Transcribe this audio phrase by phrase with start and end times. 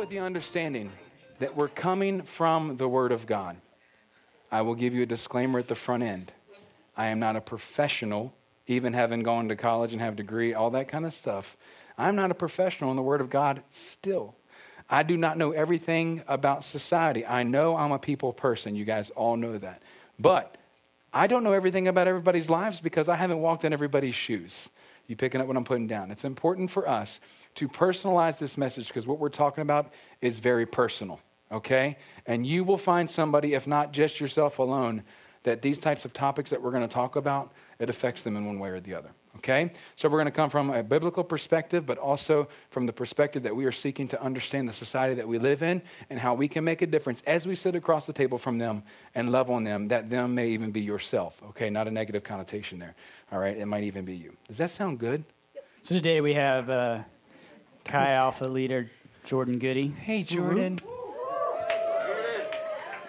[0.00, 0.90] with the understanding
[1.40, 3.58] that we're coming from the Word of God.
[4.50, 6.32] I will give you a disclaimer at the front end.
[6.96, 8.32] I am not a professional,
[8.66, 11.54] even having gone to college and have a degree, all that kind of stuff.
[11.98, 14.34] I'm not a professional in the Word of God still.
[14.88, 17.26] I do not know everything about society.
[17.26, 18.74] I know I'm a people person.
[18.74, 19.82] You guys all know that.
[20.18, 20.56] But
[21.12, 24.70] I don't know everything about everybody's lives because I haven't walked in everybody's shoes.
[25.08, 26.10] You picking up what I'm putting down?
[26.10, 27.20] It's important for us
[27.56, 31.96] to personalize this message because what we're talking about is very personal, okay?
[32.26, 35.02] And you will find somebody, if not just yourself alone,
[35.42, 38.44] that these types of topics that we're going to talk about, it affects them in
[38.44, 39.10] one way or the other.
[39.36, 39.72] Okay?
[39.94, 43.54] So we're going to come from a biblical perspective, but also from the perspective that
[43.54, 46.64] we are seeking to understand the society that we live in and how we can
[46.64, 48.82] make a difference as we sit across the table from them
[49.14, 51.40] and love on them, that them may even be yourself.
[51.50, 51.70] Okay?
[51.70, 52.94] Not a negative connotation there.
[53.32, 53.56] All right?
[53.56, 54.36] It might even be you.
[54.48, 55.24] Does that sound good?
[55.82, 56.98] So today we have uh,
[57.84, 58.88] Chi Alpha leader
[59.24, 59.88] Jordan Goody.
[59.88, 60.78] Hey, Jordan.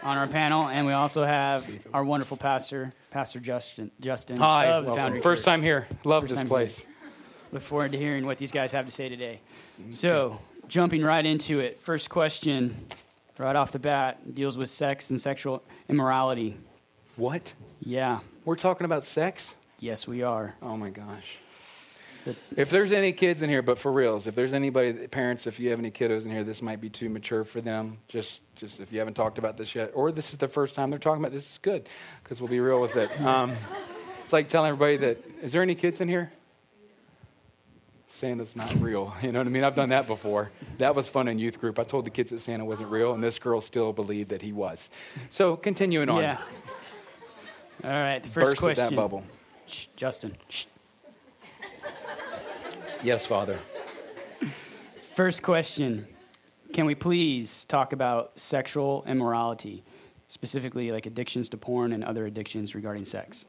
[0.03, 3.91] On our panel, and we also have our wonderful pastor, Pastor Justin.
[3.99, 4.65] Justin Hi.
[4.65, 5.03] of the Welcome.
[5.03, 5.45] Foundry First Church.
[5.45, 5.87] time here.
[6.03, 6.79] Love First this time place.
[6.79, 6.87] here.
[7.51, 9.41] Look forward to hearing what these guys have to say today.
[9.91, 12.75] So, jumping right into it, first question,
[13.37, 16.57] right off the bat, deals with sex and sexual immorality.
[17.15, 17.53] What?
[17.79, 19.53] Yeah, We're talking about sex?
[19.79, 20.55] yes, we are.
[20.63, 21.37] Oh my gosh.
[22.55, 25.69] If there's any kids in here, but for reals, if there's anybody, parents, if you
[25.71, 27.97] have any kiddos in here, this might be too mature for them.
[28.07, 30.89] Just, just if you haven't talked about this yet, or this is the first time
[30.89, 31.87] they're talking about this, is good
[32.23, 33.09] because we'll be real with it.
[33.21, 33.55] Um,
[34.23, 35.23] it's like telling everybody that.
[35.41, 36.31] Is there any kids in here?
[38.07, 39.13] Santa's not real.
[39.23, 39.63] You know what I mean?
[39.63, 40.51] I've done that before.
[40.77, 41.79] That was fun in youth group.
[41.79, 44.51] I told the kids that Santa wasn't real, and this girl still believed that he
[44.51, 44.89] was.
[45.31, 46.21] So continuing on.
[46.21, 46.41] Yeah.
[47.83, 48.83] All right, the first Burst question.
[48.83, 49.23] at that bubble.
[49.65, 50.35] Shh, Justin.
[50.49, 50.65] Shh.
[53.03, 53.57] Yes, Father.
[55.15, 56.05] First question
[56.71, 59.83] Can we please talk about sexual immorality,
[60.27, 63.47] specifically like addictions to porn and other addictions regarding sex?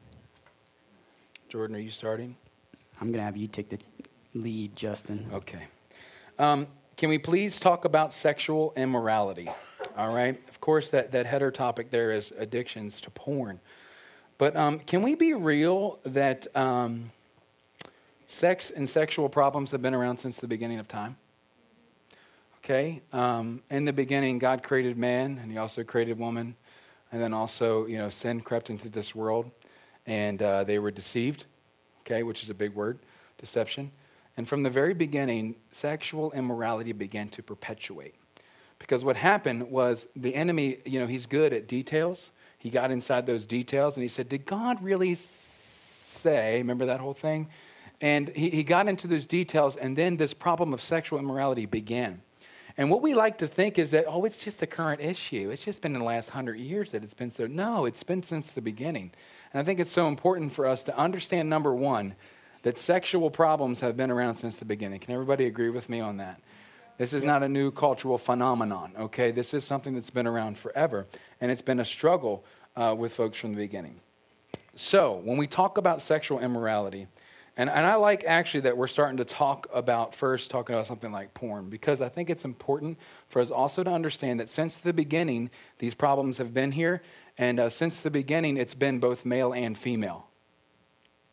[1.49, 2.35] Jordan, are you starting?
[2.99, 3.77] I'm going to have you take the
[4.33, 5.29] lead, Justin.
[5.31, 5.67] Okay.
[6.39, 6.65] Um,
[6.97, 9.51] can we please talk about sexual immorality?
[9.95, 10.41] All right.
[10.49, 13.59] Of course, that, that header topic there is addictions to porn.
[14.39, 17.11] But um, can we be real that um,
[18.33, 21.17] sex and sexual problems have been around since the beginning of time?
[22.63, 23.01] Okay.
[23.11, 26.55] Um, in the beginning, God created man, and He also created woman,
[27.11, 29.51] and then also, you know, sin crept into this world,
[30.05, 31.45] and uh, they were deceived.
[32.01, 32.99] Okay, which is a big word,
[33.37, 33.91] deception.
[34.35, 38.15] And from the very beginning, sexual immorality began to perpetuate.
[38.77, 42.31] Because what happened was the enemy, you know, he's good at details.
[42.57, 45.15] He got inside those details and he said, Did God really
[46.05, 46.57] say?
[46.57, 47.47] Remember that whole thing?
[48.01, 52.21] And he, he got into those details, and then this problem of sexual immorality began.
[52.77, 55.51] And what we like to think is that, oh, it's just a current issue.
[55.51, 57.45] It's just been in the last hundred years that it's been so.
[57.45, 59.11] No, it's been since the beginning.
[59.53, 62.15] And I think it's so important for us to understand, number one,
[62.63, 64.99] that sexual problems have been around since the beginning.
[64.99, 66.41] Can everybody agree with me on that?
[66.97, 69.31] This is not a new cultural phenomenon, okay?
[69.31, 71.07] This is something that's been around forever,
[71.41, 73.99] and it's been a struggle uh, with folks from the beginning.
[74.75, 77.07] So, when we talk about sexual immorality,
[77.55, 81.11] and, and I like actually that we're starting to talk about first talking about something
[81.11, 82.97] like porn because I think it's important
[83.29, 87.03] for us also to understand that since the beginning, these problems have been here,
[87.37, 90.27] and uh, since the beginning, it's been both male and female.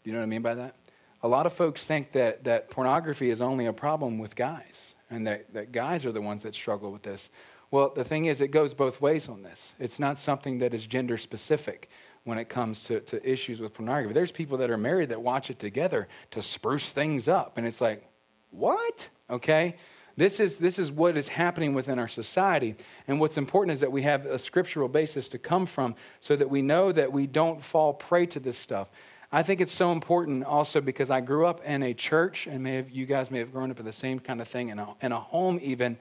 [0.04, 0.76] Do you know what I mean by that?
[1.22, 5.26] A lot of folks think that, that pornography is only a problem with guys and
[5.26, 7.30] that, that guys are the ones that struggle with this.
[7.70, 9.72] Well, the thing is, it goes both ways on this.
[9.78, 11.88] It's not something that is gender specific
[12.24, 14.12] when it comes to, to issues with pornography.
[14.12, 17.56] There's people that are married that watch it together to spruce things up.
[17.56, 18.04] And it's like,
[18.50, 19.08] what?
[19.28, 19.76] Okay?
[20.16, 22.76] This is, this is what is happening within our society.
[23.08, 26.50] And what's important is that we have a scriptural basis to come from so that
[26.50, 28.90] we know that we don't fall prey to this stuff.
[29.32, 32.76] I think it's so important also because I grew up in a church, and may
[32.76, 34.88] have, you guys may have grown up in the same kind of thing, in a,
[35.00, 35.96] in a home even,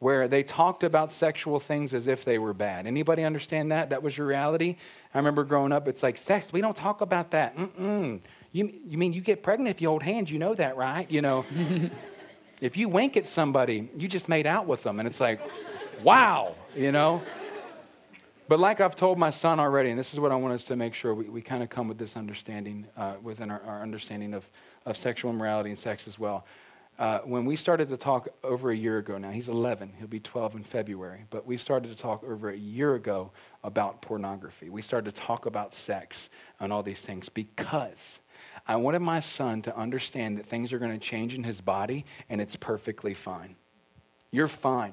[0.00, 2.86] where they talked about sexual things as if they were bad.
[2.86, 3.90] Anybody understand that?
[3.90, 4.76] That was your reality?
[5.14, 7.54] I remember growing up, it's like, sex, we don't talk about that.
[7.56, 8.20] Mm-mm.
[8.52, 10.30] You, you mean you get pregnant if you hold hands?
[10.30, 11.08] You know that, right?
[11.10, 11.44] You know,
[12.62, 15.00] if you wink at somebody, you just made out with them.
[15.00, 15.38] And it's like,
[16.02, 17.22] wow, you know?
[18.48, 20.76] But like I've told my son already, and this is what I want us to
[20.76, 24.32] make sure we, we kind of come with this understanding uh, within our, our understanding
[24.32, 24.48] of,
[24.86, 26.46] of sexual immorality and sex as well.
[27.00, 30.20] Uh, when we started to talk over a year ago now, he's 11, he'll be
[30.20, 33.30] 12 in February, but we started to talk over a year ago
[33.64, 34.68] about pornography.
[34.68, 36.28] We started to talk about sex
[36.60, 38.18] and all these things because
[38.68, 42.04] I wanted my son to understand that things are going to change in his body
[42.28, 43.56] and it's perfectly fine.
[44.30, 44.92] You're fine.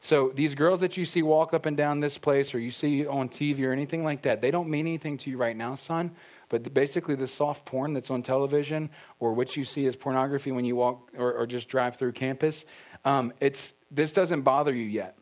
[0.00, 3.06] So these girls that you see walk up and down this place or you see
[3.06, 6.10] on TV or anything like that, they don't mean anything to you right now, son.
[6.48, 10.64] But basically, the soft porn that's on television or what you see as pornography when
[10.64, 12.64] you walk or, or just drive through campus,
[13.04, 15.16] um, it's, this doesn't bother you yet.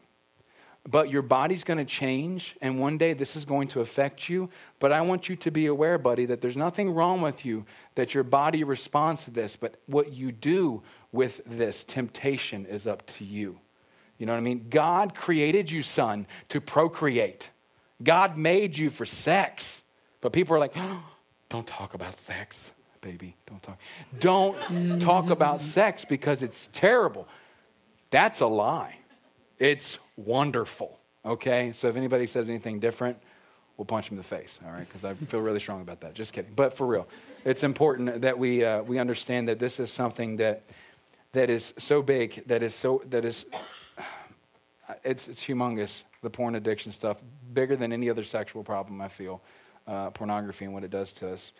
[0.88, 4.48] But your body's going to change, and one day this is going to affect you.
[4.80, 7.64] But I want you to be aware, buddy, that there's nothing wrong with you,
[7.94, 9.54] that your body responds to this.
[9.54, 10.82] But what you do
[11.12, 13.60] with this temptation is up to you.
[14.18, 14.66] You know what I mean?
[14.70, 17.50] God created you, son, to procreate.
[18.02, 19.84] God made you for sex.
[20.20, 21.04] But people are like, oh,
[21.52, 22.72] don't talk about sex,
[23.02, 23.36] baby.
[23.46, 23.78] Don't talk.
[24.18, 27.28] Don't talk about sex because it's terrible.
[28.08, 28.96] That's a lie.
[29.58, 30.98] It's wonderful.
[31.26, 31.72] Okay?
[31.74, 33.18] So if anybody says anything different,
[33.76, 34.88] we'll punch them in the face, all right?
[34.88, 36.14] Because I feel really strong about that.
[36.14, 36.52] Just kidding.
[36.56, 37.06] But for real,
[37.44, 40.62] it's important that we, uh, we understand that this is something that,
[41.32, 43.44] that is so big, that is so, that is,
[45.04, 47.22] it's, it's humongous, the porn addiction stuff,
[47.52, 49.42] bigger than any other sexual problem, I feel,
[49.86, 51.52] uh, pornography and what it does to us.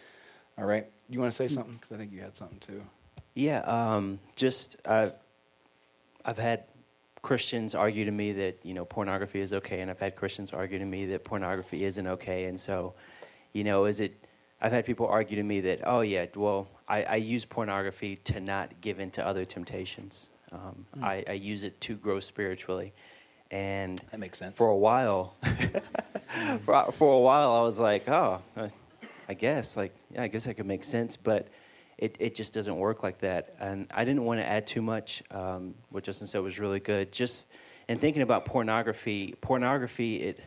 [0.58, 0.86] All right?
[1.08, 1.78] You want to say something?
[1.80, 2.82] Because I think you had something too.
[3.34, 5.14] Yeah, um, just I've,
[6.24, 6.64] I've had
[7.22, 10.78] Christians argue to me that you know pornography is okay, and I've had Christians argue
[10.78, 12.44] to me that pornography isn't okay.
[12.44, 12.94] And so,
[13.52, 14.26] you know, is it?
[14.60, 18.40] I've had people argue to me that oh yeah, well I, I use pornography to
[18.40, 20.30] not give in to other temptations.
[20.50, 21.02] Um, mm.
[21.02, 22.92] I, I use it to grow spiritually,
[23.52, 24.56] and that makes sense.
[24.56, 25.36] For a while,
[26.64, 28.40] for, for a while, I was like, oh,
[29.28, 31.48] I guess like yeah, I guess I could make sense, but
[31.98, 33.54] it, it just doesn't work like that.
[33.60, 35.22] And I didn't want to add too much.
[35.30, 37.12] Um, what Justin said was really good.
[37.12, 37.48] Just
[37.88, 40.16] and thinking about pornography, pornography.
[40.16, 40.40] It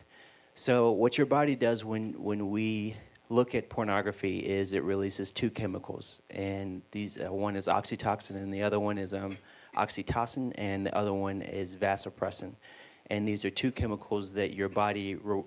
[0.54, 2.96] so what your body does when when we
[3.28, 8.52] look at pornography is it releases two chemicals, and these uh, one is oxytocin and
[8.52, 9.36] the other one is um,
[9.76, 12.52] oxytocin, and the other one is vasopressin.
[13.08, 15.42] And these are two chemicals that your body re-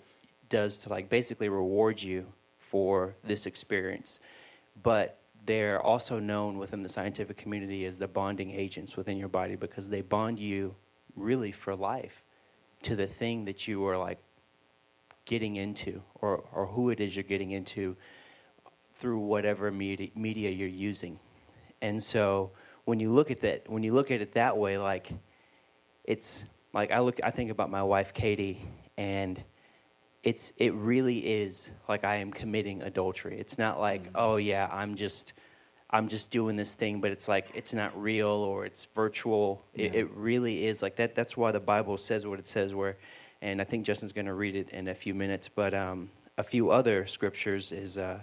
[0.48, 2.26] does to like basically reward you
[2.60, 4.20] for this experience.
[4.82, 9.56] But they're also known within the scientific community as the bonding agents within your body
[9.56, 10.76] because they bond you
[11.16, 12.24] really for life
[12.84, 14.20] to the thing that you are like
[15.26, 17.96] getting into or, or who it is you're getting into
[18.94, 21.20] through whatever media, media you're using.
[21.82, 22.52] And so
[22.86, 25.10] when you look at that, when you look at it that way, like
[26.04, 26.44] it's
[26.74, 28.62] like I look, I think about my wife Katie,
[28.98, 29.42] and
[30.24, 33.38] it's it really is like I am committing adultery.
[33.40, 34.16] It's not like mm-hmm.
[34.16, 35.34] oh yeah, I'm just
[35.92, 39.64] I'm just doing this thing, but it's like it's not real or it's virtual.
[39.74, 39.86] Yeah.
[39.86, 41.16] It, it, really is like that.
[41.16, 42.76] That's why the Bible says what it says.
[42.76, 42.98] Where,
[43.42, 45.48] and I think Justin's going to read it in a few minutes.
[45.48, 48.20] But um, a few other scriptures is uh,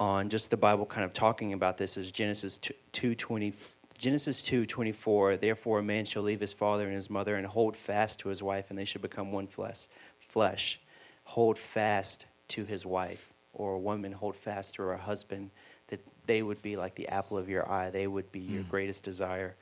[0.00, 2.58] on just the Bible kind of talking about this is Genesis
[2.90, 3.52] two twenty.
[3.96, 5.36] Genesis two twenty four.
[5.36, 8.42] Therefore, a man shall leave his father and his mother and hold fast to his
[8.42, 9.86] wife, and they shall become one flesh.
[10.18, 10.80] Flesh,
[11.24, 15.50] hold fast to his wife, or a woman hold fast to her husband
[15.88, 17.90] that they would be like the apple of your eye.
[17.90, 18.68] They would be your mm.
[18.68, 19.56] greatest desire.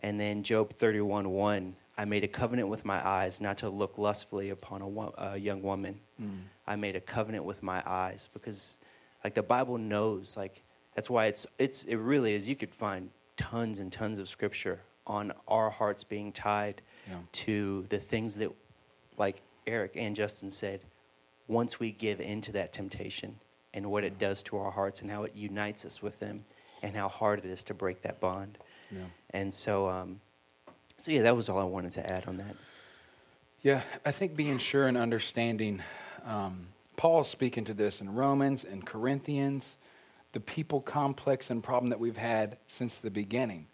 [0.00, 3.98] And then Job 31 1, I made a covenant with my eyes not to look
[3.98, 5.98] lustfully upon a, a young woman.
[6.22, 6.42] Mm.
[6.66, 8.76] I made a covenant with my eyes because,
[9.24, 10.62] like, the Bible knows, like,
[10.94, 12.48] that's why it's, it's, it really is.
[12.48, 17.16] You could find tons and tons of scripture on our hearts being tied yeah.
[17.32, 18.52] to the things that,
[19.16, 20.80] like Eric and Justin said,
[21.46, 23.36] once we give into that temptation,
[23.74, 26.44] and what it does to our hearts and how it unites us with them
[26.82, 28.58] and how hard it is to break that bond.
[28.90, 29.00] Yeah.
[29.30, 30.20] And so, um,
[30.96, 32.56] so yeah, that was all I wanted to add on that.
[33.62, 35.82] Yeah, I think being sure and understanding,
[36.24, 39.76] um, Paul's speaking to this in Romans and Corinthians,
[40.32, 43.66] the people complex and problem that we've had since the beginning.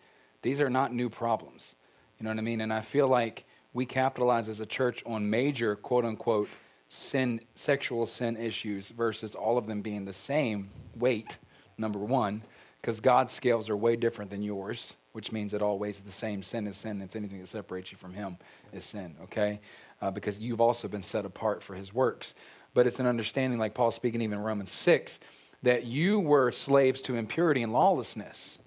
[0.42, 1.75] These are not new problems.
[2.18, 2.61] You know what I mean?
[2.61, 6.49] And I feel like we capitalize as a church on major quote unquote
[6.88, 11.38] sin, sexual sin issues versus all of them being the same weight,
[11.76, 12.42] number one,
[12.80, 16.66] because God's scales are way different than yours, which means that always the same sin
[16.66, 17.00] is sin.
[17.00, 18.37] It's anything that separates you from Him
[18.73, 19.61] is sin, okay?
[20.00, 22.34] Uh, because you've also been set apart for His works.
[22.75, 25.18] But it's an understanding, like Paul speaking even in Romans 6,
[25.64, 28.59] that you were slaves to impurity and lawlessness,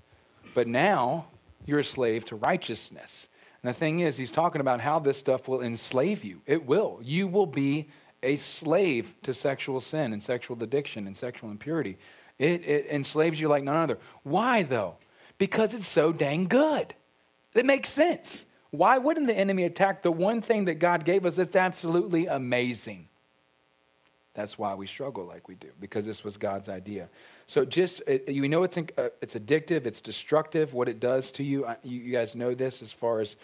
[0.54, 1.28] but now
[1.66, 3.28] you're a slave to righteousness.
[3.64, 6.42] And the thing is, he's talking about how this stuff will enslave you.
[6.46, 7.00] It will.
[7.04, 7.90] You will be
[8.24, 11.98] a slave to sexual sin and sexual addiction and sexual impurity.
[12.40, 14.00] It, it enslaves you like none other.
[14.24, 14.98] Why, though?
[15.38, 16.94] Because it's so dang good.
[17.54, 18.46] It makes sense.
[18.72, 23.08] Why wouldn't the enemy attack the one thing that God gave us that's absolutely amazing?
[24.38, 27.10] That's why we struggle like we do, because this was God's idea.
[27.48, 31.66] So just, you know, it's, uh, it's addictive, it's destructive, what it does to you.
[31.84, 33.36] You guys know this as far as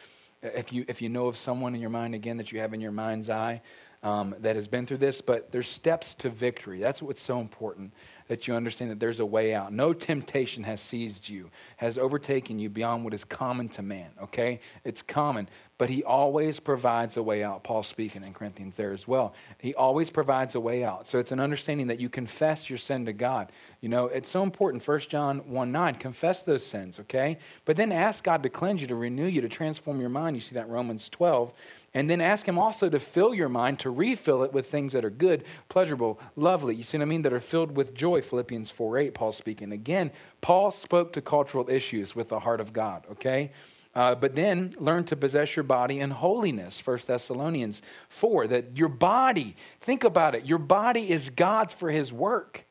[0.44, 2.80] if you, if you know of someone in your mind, again, that you have in
[2.80, 3.64] your mind's eye
[4.04, 6.80] um, that has been through this, but there's steps to victory.
[6.80, 7.92] That's what's so important
[8.28, 9.74] that you understand that there's a way out.
[9.74, 14.60] No temptation has seized you, has overtaken you beyond what is common to man, okay?
[14.84, 15.50] It's common,
[15.84, 17.62] but he always provides a way out.
[17.66, 19.34] Paul's speaking in Corinthians there as well.
[19.58, 21.08] He always provides a way out.
[21.08, 23.52] So it's an understanding that you confess your sin to God.
[23.82, 24.88] You know, it's so important.
[24.88, 27.38] 1 John 1 9, confess those sins, okay?
[27.66, 30.38] But then ask God to cleanse you, to renew you, to transform your mind.
[30.38, 31.52] You see that Romans 12.
[31.94, 35.04] And then ask Him also to fill your mind, to refill it with things that
[35.04, 36.76] are good, pleasurable, lovely.
[36.76, 37.24] You see what I mean?
[37.24, 38.22] That are filled with joy.
[38.22, 39.74] Philippians 4 8, Paul speaking.
[39.74, 43.52] Again, Paul spoke to cultural issues with the heart of God, okay?
[43.96, 48.48] Uh, but then learn to possess your body in holiness, 1 Thessalonians 4.
[48.48, 52.66] That your body, think about it, your body is God's for His work.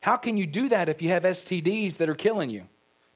[0.00, 2.68] How can you do that if you have STDs that are killing you?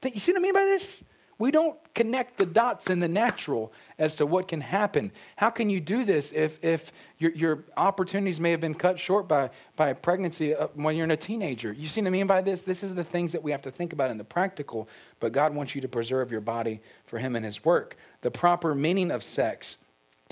[0.03, 1.03] You see what I mean by this?
[1.39, 5.11] We don't connect the dots in the natural as to what can happen.
[5.37, 9.29] How can you do this if, if your, your opportunities may have been cut short
[9.29, 11.71] by, by pregnancy uh, when you're in a teenager?
[11.71, 12.63] You see what I mean by this?
[12.63, 14.89] This is the things that we have to think about in the practical,
[15.21, 17.95] but God wants you to preserve your body for Him and His work.
[18.19, 19.77] The proper meaning of sex.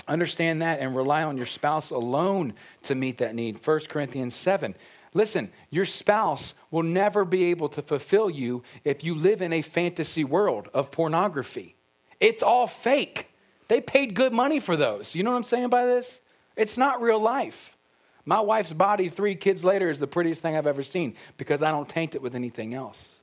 [0.06, 3.66] Understand that and rely on your spouse alone to meet that need.
[3.66, 4.74] 1 Corinthians 7.
[5.18, 9.62] Listen, your spouse will never be able to fulfill you if you live in a
[9.62, 11.74] fantasy world of pornography.
[12.20, 13.28] It's all fake.
[13.66, 15.16] They paid good money for those.
[15.16, 16.20] You know what I'm saying by this?
[16.54, 17.76] It's not real life.
[18.26, 21.72] My wife's body, three kids later, is the prettiest thing I've ever seen because I
[21.72, 23.18] don't taint it with anything else.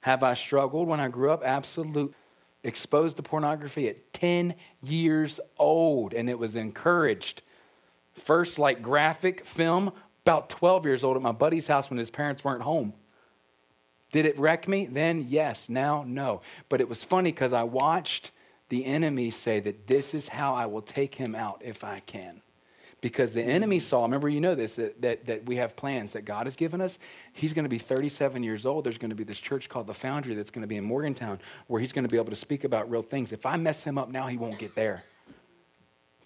[0.00, 1.44] Have I struggled when I grew up?
[1.44, 2.12] Absolutely.
[2.64, 7.42] Exposed to pornography at 10 years old, and it was encouraged.
[8.14, 9.92] First, like graphic film
[10.24, 12.92] about 12 years old at my buddy's house when his parents weren't home.
[14.12, 14.86] Did it wreck me?
[14.86, 15.68] Then, yes.
[15.68, 16.42] Now, no.
[16.68, 18.32] But it was funny because I watched
[18.68, 22.42] the enemy say that this is how I will take him out if I can.
[23.00, 23.82] Because the enemy mm.
[23.82, 26.80] saw, remember, you know this, that, that, that we have plans that God has given
[26.80, 26.98] us.
[27.32, 28.84] He's going to be 37 years old.
[28.84, 31.40] There's going to be this church called the Foundry that's going to be in Morgantown
[31.66, 33.32] where he's going to be able to speak about real things.
[33.32, 35.02] If I mess him up now, he won't get there.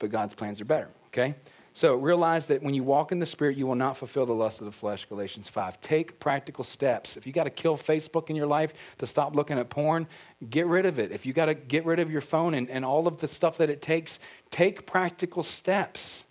[0.00, 1.36] But God's plans are better, okay?
[1.76, 4.60] So realize that when you walk in the Spirit, you will not fulfill the lust
[4.60, 5.80] of the flesh, Galatians 5.
[5.80, 7.16] Take practical steps.
[7.16, 10.06] If you got to kill Facebook in your life to stop looking at porn,
[10.50, 11.10] get rid of it.
[11.10, 13.56] If you got to get rid of your phone and, and all of the stuff
[13.58, 14.20] that it takes,
[14.52, 16.24] take practical steps.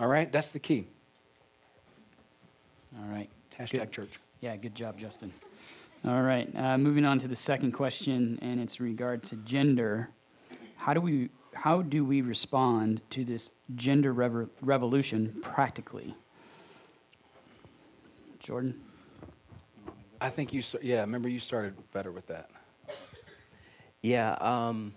[0.00, 0.32] All right?
[0.32, 0.88] That's the key.
[2.98, 3.28] All right.
[3.60, 3.92] Hashtag good.
[3.92, 4.20] church.
[4.40, 5.30] Yeah, good job, Justin.
[6.06, 6.48] All right.
[6.56, 10.08] Uh, moving on to the second question, and it's regard to gender.
[10.76, 16.14] How do we how do we respond to this gender rev- revolution practically?
[18.38, 18.78] Jordan?
[20.20, 22.50] I think you, yeah, remember you started better with that.
[24.02, 24.32] Yeah.
[24.34, 24.94] Um,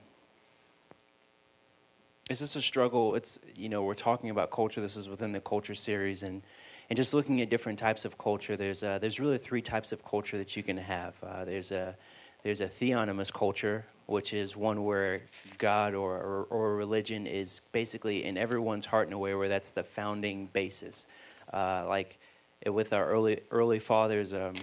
[2.30, 3.16] is this a struggle?
[3.16, 4.82] It's, you know, we're talking about culture.
[4.82, 6.24] This is within the culture series.
[6.24, 6.44] And,
[6.90, 10.04] and just looking at different types of culture, there's, uh, there's really three types of
[10.04, 11.16] culture that you can have.
[11.24, 11.96] Uh, there's, a,
[12.44, 15.22] there's a theonomous culture, which is one where
[15.58, 19.72] God or, or, or, religion is basically in everyone's heart in a way where that's
[19.72, 21.06] the founding basis.
[21.54, 22.18] Uh, like
[22.66, 24.54] with our early early fathers, um,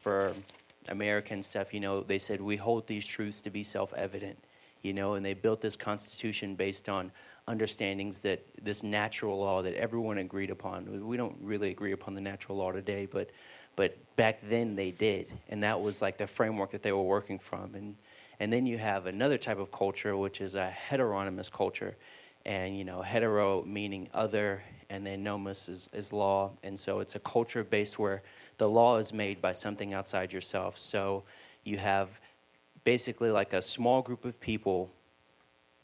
[0.00, 0.32] for
[0.88, 4.38] American stuff, you know, they said we hold these truths to be self-evident,
[4.82, 7.12] you know, and they built this constitution based on
[7.46, 11.06] understandings that this natural law that everyone agreed upon.
[11.06, 13.30] We don't really agree upon the natural law today, but
[13.76, 17.38] but back then they did, and that was like the framework that they were working
[17.38, 17.96] from, and
[18.40, 21.94] and then you have another type of culture, which is a heteronomous culture.
[22.46, 26.52] And, you know, hetero meaning other, and then nomos is, is law.
[26.64, 28.22] And so it's a culture based where
[28.56, 30.78] the law is made by something outside yourself.
[30.78, 31.24] So
[31.64, 32.18] you have
[32.84, 34.90] basically like a small group of people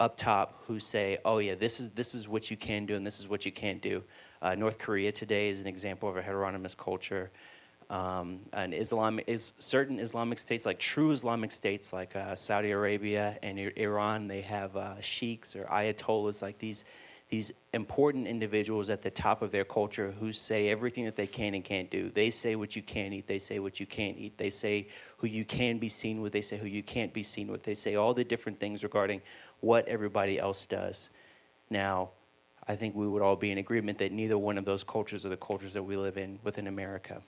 [0.00, 3.06] up top who say, "Oh yeah, this is this is what you can do and
[3.06, 4.02] this is what you can't do."
[4.42, 7.30] Uh, North Korea today is an example of a heteronomous culture
[7.88, 13.38] um, and Islam is certain Islamic states, like true Islamic states, like uh, Saudi Arabia
[13.42, 16.84] and Iran, they have uh, sheiks or ayatollahs, like these
[17.28, 21.54] these important individuals at the top of their culture who say everything that they can
[21.54, 22.08] and can't do.
[22.10, 23.26] They say what you can eat.
[23.26, 24.38] They say what you can't eat.
[24.38, 26.32] They say who you can be seen with.
[26.32, 27.64] They say who you can't be seen with.
[27.64, 29.22] They say all the different things regarding
[29.58, 31.10] what everybody else does.
[31.68, 32.10] Now,
[32.68, 35.28] I think we would all be in agreement that neither one of those cultures are
[35.28, 37.22] the cultures that we live in within America.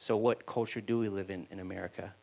[0.00, 2.14] So, what culture do we live in in America?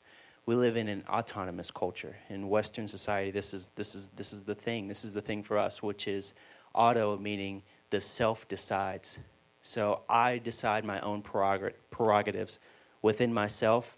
[0.47, 2.15] We live in an autonomous culture.
[2.27, 4.87] In Western society, this is, this is, this is the thing.
[4.87, 6.33] This is the thing for us, which is
[6.73, 9.19] auto, meaning the self decides.
[9.61, 12.57] So, I decide my own prerogatives
[13.03, 13.95] within myself,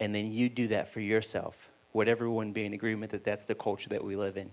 [0.00, 1.70] and then you do that for yourself.
[1.92, 4.50] Would everyone be in agreement that that's the culture that we live in?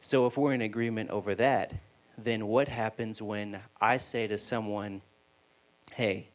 [0.00, 1.74] So if we're in agreement over that,
[2.16, 5.02] then what happens when I say to someone,
[5.92, 6.30] hey,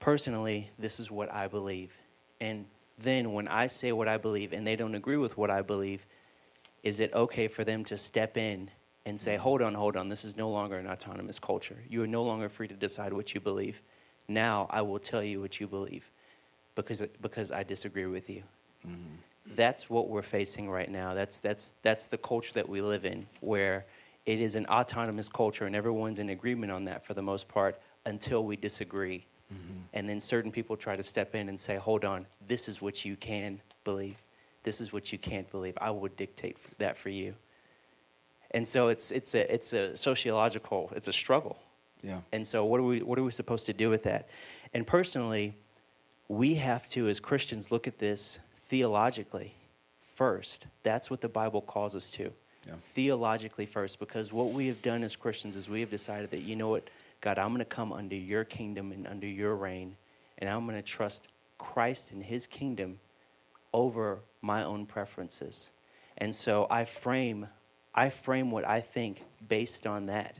[0.00, 1.92] personally, this is what I believe.
[2.40, 2.66] And
[2.98, 6.04] then when I say what I believe and they don't agree with what I believe,
[6.82, 8.70] is it okay for them to step in
[9.04, 11.78] and say, hold on, hold on, this is no longer an autonomous culture.
[11.88, 13.80] You are no longer free to decide what you believe.
[14.28, 16.10] Now I will tell you what you believe
[16.74, 18.42] because, because I disagree with you.
[18.86, 19.54] Mm-hmm.
[19.56, 21.14] That's what we're facing right now.
[21.14, 23.86] That's, that's, that's the culture that we live in, where
[24.26, 27.80] it is an autonomous culture and everyone's in agreement on that for the most part
[28.04, 29.24] until we disagree.
[29.52, 29.78] Mm-hmm.
[29.94, 33.04] And then certain people try to step in and say, hold on, this is what
[33.04, 34.16] you can believe.
[34.62, 35.76] This is what you can't believe.
[35.80, 37.34] I will dictate that for you.
[38.50, 41.58] And so it's, it's, a, it's a sociological, it's a struggle.
[42.02, 42.20] Yeah.
[42.32, 44.28] And so what are, we, what are we supposed to do with that?
[44.72, 45.54] And personally,
[46.28, 48.38] we have to, as Christians, look at this
[48.68, 49.54] theologically
[50.14, 50.66] first.
[50.82, 52.32] That's what the Bible calls us to.
[52.66, 52.74] Yeah.
[52.92, 56.54] Theologically first, because what we have done as Christians is we have decided that, you
[56.56, 56.88] know what,
[57.20, 59.96] God, I'm going to come under your kingdom and under your reign,
[60.38, 63.00] and I'm going to trust Christ and his kingdom
[63.72, 65.70] over my own preferences.
[66.16, 67.48] And so I frame
[67.98, 70.36] I frame what I think based on that.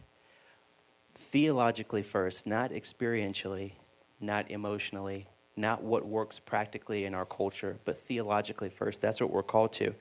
[1.17, 3.73] Theologically first, not experientially,
[4.21, 9.03] not emotionally, not what works practically in our culture, but theologically first.
[9.03, 9.93] That's what we're called to.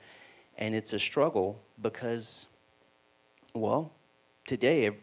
[0.56, 2.46] And it's a struggle because,
[3.54, 3.92] well,
[4.46, 4.96] today,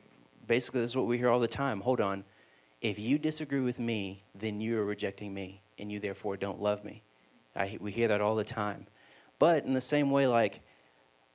[0.48, 1.82] basically, this is what we hear all the time.
[1.82, 2.24] Hold on.
[2.82, 6.84] If you disagree with me, then you are rejecting me, and you therefore don't love
[6.84, 7.04] me.
[7.56, 8.88] I, we hear that all the time.
[9.40, 10.62] But in the same way, like,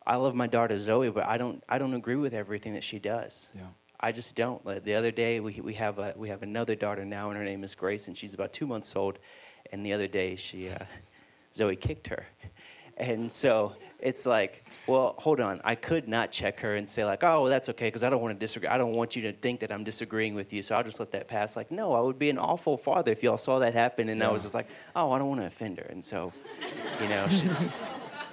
[0.07, 2.99] I love my daughter Zoe, but I don't I don't agree with everything that she
[2.99, 3.51] does.
[3.55, 3.67] Yeah.
[4.01, 4.65] I just don't.
[4.65, 7.45] Like the other day, we we have a we have another daughter now, and her
[7.45, 9.19] name is Grace, and she's about two months old.
[9.73, 10.79] And the other day, she uh,
[11.55, 12.27] Zoe kicked her,
[12.97, 15.61] and so it's like, well, hold on.
[15.65, 18.21] I could not check her and say like, oh, well, that's okay, because I don't
[18.21, 18.69] want to disagree.
[18.69, 21.13] I don't want you to think that I'm disagreeing with you, so I'll just let
[21.13, 21.57] that pass.
[21.57, 24.29] Like, no, I would be an awful father if y'all saw that happen, and yeah.
[24.29, 26.33] I was just like, oh, I don't want to offend her, and so,
[27.01, 27.75] you know, she's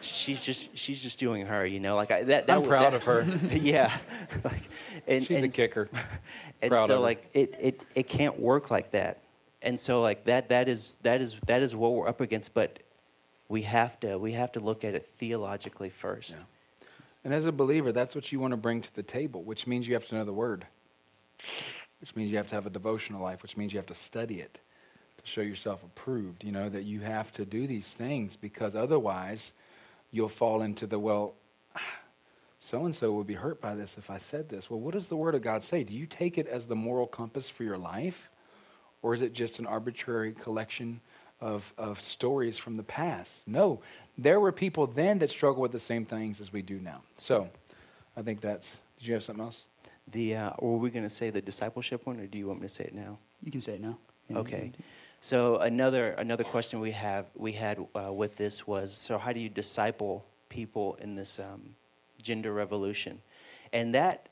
[0.01, 1.95] she's just she's just doing her, you know.
[1.95, 3.23] Like I, that, that I'm proud that, of her.
[3.51, 3.97] yeah,
[4.43, 4.69] like
[5.07, 5.89] and she's and, a kicker.
[6.61, 9.21] And proud so like it, it it can't work like that.
[9.61, 12.53] And so like that that is that is that is what we're up against.
[12.53, 12.79] But
[13.49, 16.31] we have to we have to look at it theologically first.
[16.31, 16.37] Yeah.
[17.23, 19.87] And as a believer, that's what you want to bring to the table, which means
[19.87, 20.65] you have to know the word.
[21.99, 24.39] Which means you have to have a devotional life, which means you have to study
[24.39, 24.59] it
[25.17, 26.43] to show yourself approved.
[26.43, 29.51] You know, that you have to do these things because otherwise
[30.11, 31.33] you'll fall into the, well,
[32.59, 34.69] so and so would be hurt by this if I said this.
[34.69, 35.83] Well, what does the Word of God say?
[35.83, 38.29] Do you take it as the moral compass for your life?
[39.01, 41.01] Or is it just an arbitrary collection
[41.39, 43.47] of, of stories from the past?
[43.47, 43.81] No,
[44.17, 47.01] there were people then that struggled with the same things as we do now.
[47.17, 47.49] So
[48.15, 48.77] I think that's.
[48.99, 49.65] Did you have something else?
[50.11, 52.67] The uh, were we going to say the discipleship one, or do you want me
[52.67, 53.19] to say it now?
[53.43, 53.97] You can say it now.
[54.29, 54.71] Yeah, okay.
[55.21, 59.39] So another another question we have we had uh, with this was so how do
[59.39, 61.75] you disciple people in this um,
[62.21, 63.21] gender revolution,
[63.73, 64.29] and that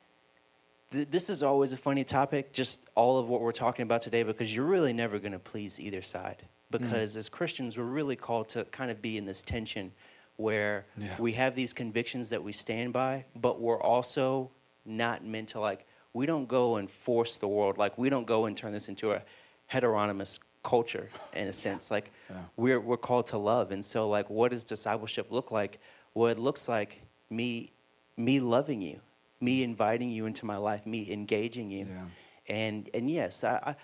[0.92, 2.54] th- this is always a funny topic.
[2.54, 5.80] Just all of what we're talking about today because you're really never going to please
[5.80, 6.44] either side
[6.78, 7.18] because mm.
[7.18, 9.92] as Christians we're really called to kind of be in this tension
[10.38, 11.16] where yeah.
[11.18, 14.52] we have these convictions that we stand by, but we're also
[14.86, 18.46] not meant to like we don't go and force the world like we don't go
[18.46, 19.22] and turn this into a
[19.68, 21.90] heteronomous culture in a sense.
[21.90, 22.38] Like yeah.
[22.58, 25.80] we're we're called to love, and so like, what does discipleship look like?
[26.14, 27.72] Well, it looks like me
[28.18, 29.00] me loving you,
[29.40, 32.54] me inviting you into my life, me engaging you, yeah.
[32.54, 33.76] and and yes, I, I,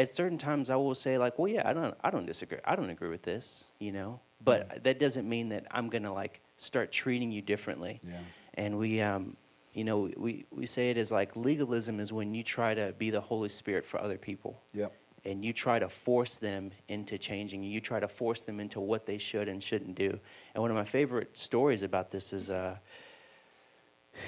[0.00, 2.74] at certain times I will say like, well, yeah, I don't I don't disagree, I
[2.74, 4.78] don't agree with this, you know, but yeah.
[4.84, 8.00] that doesn't mean that I'm gonna like start treating you differently.
[8.02, 8.18] Yeah.
[8.54, 9.36] And we um,
[9.74, 13.10] you know, we, we say it as like legalism is when you try to be
[13.10, 14.60] the Holy Spirit for other people.
[14.74, 14.92] Yep
[15.26, 17.62] and you try to force them into changing.
[17.62, 20.18] You try to force them into what they should and shouldn't do.
[20.54, 22.76] And one of my favorite stories about this is uh,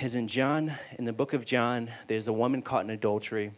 [0.03, 1.91] is in John, in the book of John.
[2.09, 3.53] There's a woman caught in adultery.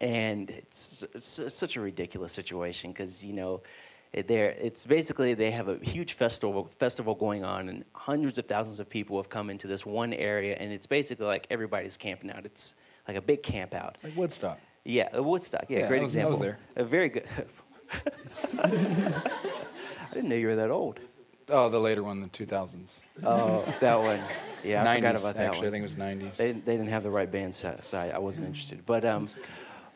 [0.00, 3.62] And it's, it's, such a ridiculous situation because you know.
[4.10, 8.80] There, it's basically they have a huge festival festival going on, and hundreds of thousands
[8.80, 12.46] of people have come into this one area, and it's basically like everybody's camping out.
[12.46, 12.74] It's
[13.06, 14.58] like a big camp out, like Woodstock.
[14.84, 15.66] Yeah, Woodstock.
[15.68, 16.28] Yeah, yeah great was, example.
[16.28, 16.58] I was there.
[16.76, 17.28] A very good.
[18.58, 21.00] I didn't know you were that old.
[21.50, 23.00] Oh, the later one, the 2000s.
[23.24, 24.20] Oh, that one.
[24.62, 25.66] Yeah, I 90s, forgot about that actually, one.
[25.66, 26.36] I think it was 90s.
[26.36, 28.84] They, they didn't have the right band, so I, I wasn't interested.
[28.84, 29.28] But um,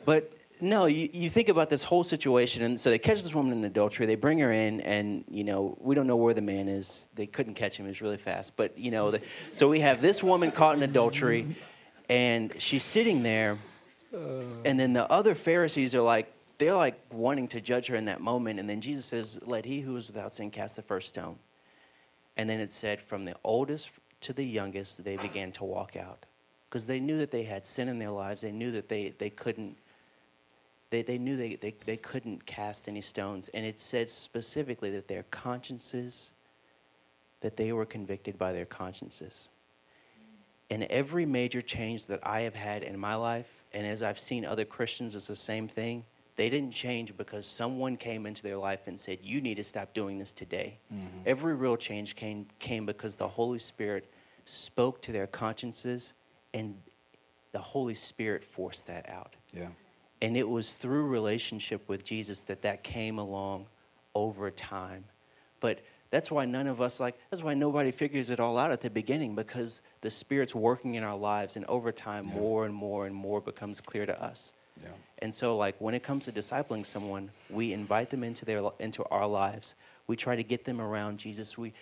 [0.05, 3.53] but No, you, you think about this whole situation, and so they catch this woman
[3.53, 4.07] in adultery.
[4.07, 7.09] They bring her in, and you know we don't know where the man is.
[7.17, 8.55] They couldn't catch him; he was really fast.
[8.55, 11.57] But you know, the, so we have this woman caught in adultery,
[12.09, 13.59] and she's sitting there,
[14.12, 18.21] and then the other Pharisees are like, they're like wanting to judge her in that
[18.21, 21.41] moment, and then Jesus says, "Let he who is without sin cast the first stone."
[22.37, 23.91] And then it said, from the oldest
[24.23, 26.25] to the youngest, they began to walk out
[26.69, 28.43] because they knew that they had sin in their lives.
[28.43, 29.77] They knew that they, they couldn't
[30.93, 33.49] they, they knew they, they, they couldn't cast any stones.
[33.55, 36.33] And it said specifically that their consciences,
[37.41, 39.49] that they were convicted by their consciences.
[40.69, 44.45] And every major change that I have had in my life, and as I've seen
[44.45, 46.05] other Christians, it's the same thing.
[46.37, 49.95] They didn't change because someone came into their life and said, You need to stop
[49.95, 50.79] doing this today.
[50.93, 51.21] Mm-hmm.
[51.25, 54.11] Every real change came, came because the Holy Spirit
[54.45, 56.13] spoke to their consciences,
[56.53, 56.75] and
[57.53, 59.37] the Holy Spirit forced that out.
[59.55, 59.69] Yeah.
[60.23, 63.67] And it was through relationship with Jesus that that came along
[64.15, 65.05] over time.
[65.61, 65.81] But
[66.11, 68.91] that's why none of us like that's why nobody figures it all out at the
[68.91, 72.35] beginning because the spirit's working in our lives and over time yeah.
[72.35, 74.53] more and more and more becomes clear to us.
[74.83, 74.91] Yeah.
[75.19, 79.05] And so like when it comes to discipling someone, we invite them into their into
[79.05, 79.75] our lives.
[80.07, 81.59] We try to get them around Jesus.
[81.59, 81.73] We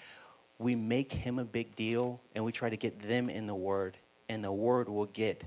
[0.58, 3.96] we make him a big deal and we try to get them in the word
[4.28, 5.42] and the word will get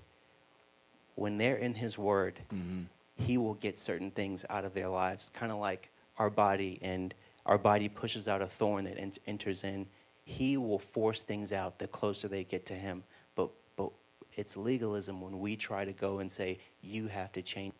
[1.15, 2.83] when they're in His Word, mm-hmm.
[3.15, 7.13] He will get certain things out of their lives, kind of like our body, and
[7.45, 9.85] our body pushes out a thorn that ent- enters in.
[10.25, 13.03] He will force things out the closer they get to Him.
[13.35, 13.91] But, but
[14.33, 17.73] it's legalism when we try to go and say, You have to change,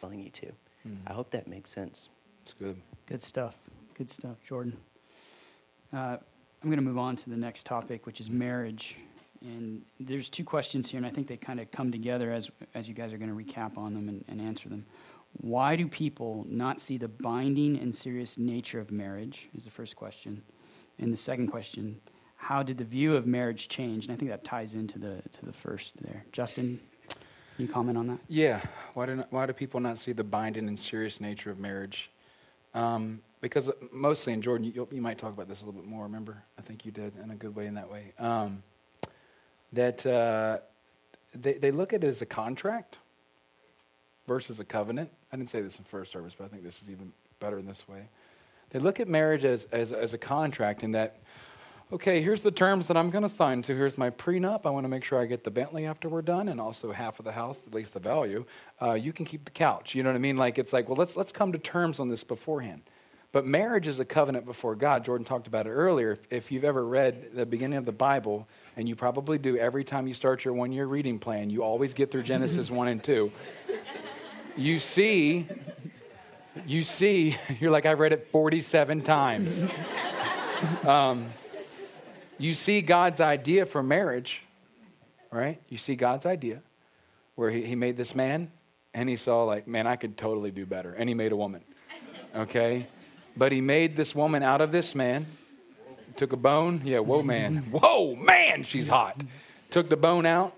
[0.00, 0.46] telling you to.
[0.46, 1.08] Mm-hmm.
[1.08, 2.08] I hope that makes sense.
[2.42, 2.76] It's good.
[3.06, 3.56] Good stuff.
[3.94, 4.76] Good stuff, Jordan.
[5.92, 6.18] Uh,
[6.62, 8.96] I'm going to move on to the next topic, which is marriage.
[9.40, 12.88] And there's two questions here, and I think they kind of come together as, as
[12.88, 14.84] you guys are going to recap on them and, and answer them.
[15.40, 19.48] Why do people not see the binding and serious nature of marriage?
[19.56, 20.42] Is the first question.
[20.98, 22.00] And the second question,
[22.36, 24.06] how did the view of marriage change?
[24.06, 26.24] And I think that ties into the, to the first there.
[26.32, 28.18] Justin, can you comment on that?
[28.28, 28.62] Yeah.
[28.94, 32.10] Why do, not, why do people not see the binding and serious nature of marriage?
[32.74, 36.04] Um, because mostly, in Jordan, you, you, might talk about this a little bit more,
[36.04, 36.42] remember?
[36.58, 38.12] I think you did in a good way in that way.
[38.18, 38.62] Um,
[39.72, 40.58] that uh,
[41.34, 42.96] they, they look at it as a contract
[44.26, 45.10] versus a covenant.
[45.32, 47.66] I didn't say this in first service, but I think this is even better in
[47.66, 48.08] this way.
[48.70, 51.18] They look at marriage as, as, as a contract in that,
[51.92, 53.74] okay, here's the terms that I'm going to sign to.
[53.74, 54.66] Here's my prenup.
[54.66, 57.18] I want to make sure I get the Bentley after we're done and also half
[57.18, 58.44] of the house, at least the value.
[58.80, 59.94] Uh, you can keep the couch.
[59.94, 60.36] You know what I mean?
[60.36, 62.82] Like, it's like, well, let's, let's come to terms on this beforehand.
[63.30, 65.04] But marriage is a covenant before God.
[65.04, 66.18] Jordan talked about it earlier.
[66.30, 70.06] If, you've ever read the beginning of the Bible, and you probably do every time
[70.06, 73.30] you start your one year reading plan, you always get through Genesis 1 and 2.
[74.56, 75.46] You see,
[76.66, 79.64] you see, you're like, I read it 47 times.
[80.84, 81.26] Um,
[82.36, 84.42] you see God's idea for marriage,
[85.30, 85.60] right?
[85.68, 86.62] You see God's idea
[87.36, 88.50] where he, he made this man
[88.92, 90.94] and he saw, like, man, I could totally do better.
[90.94, 91.62] And he made a woman,
[92.34, 92.88] okay?
[93.38, 95.26] But he made this woman out of this man
[96.18, 96.82] Took a bone.
[96.84, 97.58] Yeah, whoa, man.
[97.70, 99.22] Whoa, man, she's hot.
[99.70, 100.52] Took the bone out,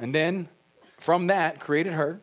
[0.00, 0.48] and then
[0.98, 2.20] from that created her.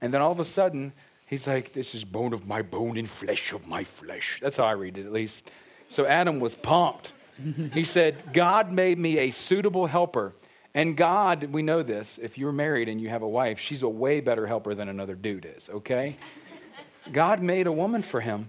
[0.00, 0.94] And then all of a sudden,
[1.26, 4.38] he's like, This is bone of my bone and flesh of my flesh.
[4.40, 5.50] That's how I read it, at least.
[5.88, 7.12] So Adam was pumped.
[7.74, 10.32] he said, God made me a suitable helper.
[10.72, 13.88] And God, we know this, if you're married and you have a wife, she's a
[13.90, 16.16] way better helper than another dude is, okay?
[17.12, 18.48] God made a woman for him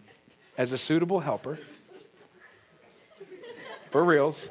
[0.58, 1.58] as a suitable helper
[3.90, 4.50] for reals,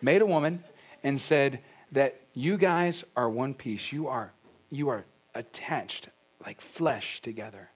[0.00, 0.64] made a woman
[1.02, 1.60] and said
[1.92, 3.92] that you guys are one piece.
[3.92, 4.32] You are,
[4.70, 6.08] you are attached
[6.44, 7.68] like flesh together.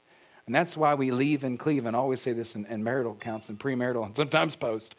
[0.46, 3.14] And that's why we leave and cleave, and I always say this in, in marital
[3.14, 4.94] counts and premarital and sometimes post,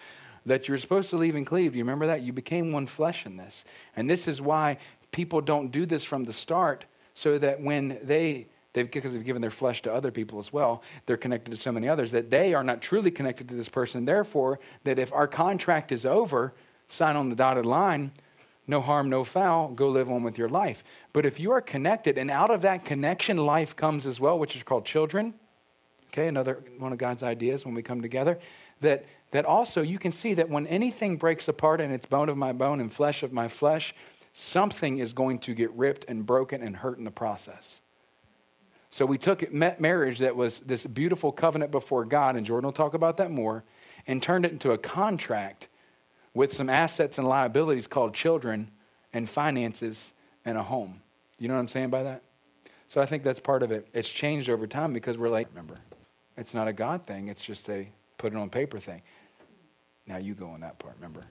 [0.45, 1.71] that you're supposed to leave and cleave.
[1.73, 2.21] Do you remember that?
[2.21, 3.63] You became one flesh in this.
[3.95, 4.77] And this is why
[5.11, 9.41] people don't do this from the start, so that when they They've, because they've given
[9.41, 10.83] their flesh to other people as well.
[11.05, 14.03] They're connected to so many others that they are not truly connected to this person.
[14.03, 16.53] Therefore, that if our contract is over,
[16.89, 18.11] sign on the dotted line,
[18.67, 20.83] no harm, no foul, go live on with your life.
[21.13, 24.57] But if you are connected, and out of that connection, life comes as well, which
[24.57, 25.33] is called children.
[26.07, 28.37] Okay, another one of God's ideas when we come together.
[28.81, 32.35] That, that also you can see that when anything breaks apart and it's bone of
[32.35, 33.95] my bone and flesh of my flesh,
[34.33, 37.79] something is going to get ripped and broken and hurt in the process.
[38.95, 42.93] So we took marriage that was this beautiful covenant before God, and Jordan will talk
[42.93, 43.65] about that more,
[44.07, 45.67] and turned it into a contract
[46.33, 48.71] with some assets and liabilities called children
[49.11, 50.13] and finances
[50.45, 51.01] and a home.
[51.39, 52.21] You know what I'm saying by that?
[52.87, 53.85] So I think that's part of it.
[53.91, 55.75] It's changed over time because we're like, remember,
[56.37, 57.27] it's not a God thing.
[57.27, 59.01] It's just a put it on paper thing.
[60.07, 60.95] Now you go on that part.
[60.95, 61.25] Remember?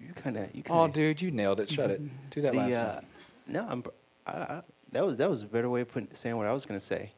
[0.00, 0.54] You kind of.
[0.54, 1.70] You Oh, dude, you nailed it.
[1.70, 2.00] Shut it.
[2.30, 3.06] Do that the, last uh, time.
[3.46, 3.84] No, I'm.
[4.26, 6.66] I, I, that was that was a better way of putting, saying what I was
[6.66, 7.12] going to say.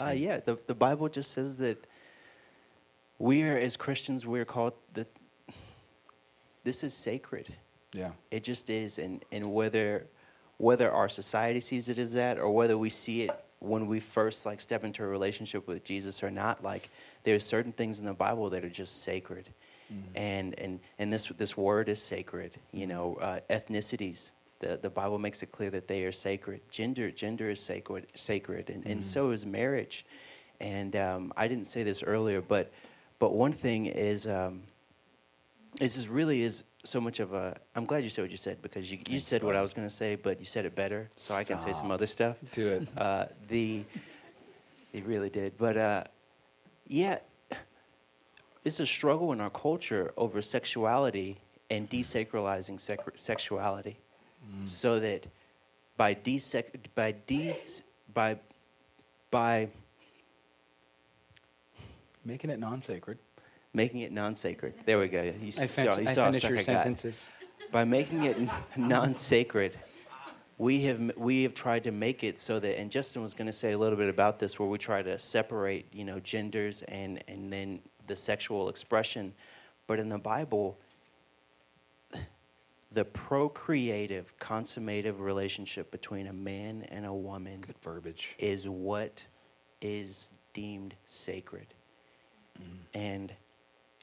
[0.00, 1.84] Uh, yeah, the the Bible just says that
[3.18, 5.08] we are as Christians we are called that.
[6.64, 7.54] This is sacred.
[7.92, 8.10] Yeah.
[8.30, 10.06] It just is, and and whether
[10.58, 14.46] whether our society sees it as that, or whether we see it when we first
[14.46, 16.90] like step into a relationship with Jesus or not, like
[17.24, 19.48] there's certain things in the Bible that are just sacred,
[20.14, 22.52] and and and this this word is sacred.
[22.72, 24.30] You know, uh, ethnicities.
[24.60, 26.60] The, the Bible makes it clear that they are sacred.
[26.70, 30.04] Gender gender is sacred, sacred, and, and so is marriage.
[30.60, 32.72] And um, I didn't say this earlier, but
[33.18, 34.62] but one thing is um,
[35.78, 37.56] this is really is so much of a.
[37.74, 39.54] I'm glad you said what you said because you, you said what.
[39.54, 41.90] I was going to say, but you said it better, so I can say some
[41.90, 42.36] other stuff.
[42.52, 42.88] Do it.
[42.98, 43.84] Uh, the
[44.92, 46.04] he really did, but uh,
[46.86, 47.18] yeah,
[48.64, 51.38] it's a struggle in our culture over sexuality
[51.70, 53.98] and desacralizing sec- sexuality,
[54.50, 54.68] Mm.
[54.68, 55.26] so that
[55.96, 57.56] by desec by de
[58.14, 58.38] by
[59.30, 59.68] by
[62.24, 63.18] Making it non-sacred.
[63.72, 64.74] making it non-sacred.
[64.84, 65.22] There we go.
[65.22, 67.30] You, I, fin- saw, you I saw your I sentences.
[67.72, 68.36] by making it
[68.76, 69.78] non-sacred
[70.58, 73.52] we have we have tried to make it so that and justin was going to
[73.52, 77.22] say a little bit about this where we try to separate you know genders and
[77.28, 79.32] and then the sexual expression
[79.86, 80.76] but in the bible
[82.92, 88.30] the procreative consummative relationship between a man and a woman Good verbiage.
[88.38, 89.22] is what
[89.80, 91.66] is deemed sacred
[92.94, 93.32] and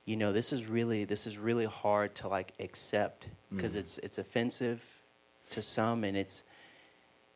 [0.06, 3.80] you know this is really this is really hard to like accept because Mm.
[3.80, 4.82] it's it's offensive
[5.50, 6.44] to some and it's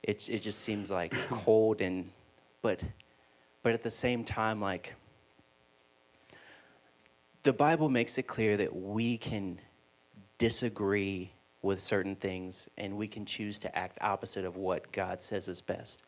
[0.04, 2.10] it's it just seems like cold and
[2.62, 2.80] but
[3.64, 4.94] but at the same time like
[7.44, 9.60] the bible makes it clear that we can
[10.38, 11.32] disagree
[11.62, 15.62] with certain things and we can choose to act opposite of what god says is
[15.62, 16.02] best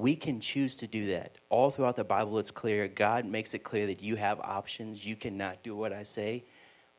[0.00, 1.36] we can choose to do that.
[1.50, 2.88] All throughout the Bible, it's clear.
[2.88, 5.04] God makes it clear that you have options.
[5.04, 6.44] You cannot do what I say.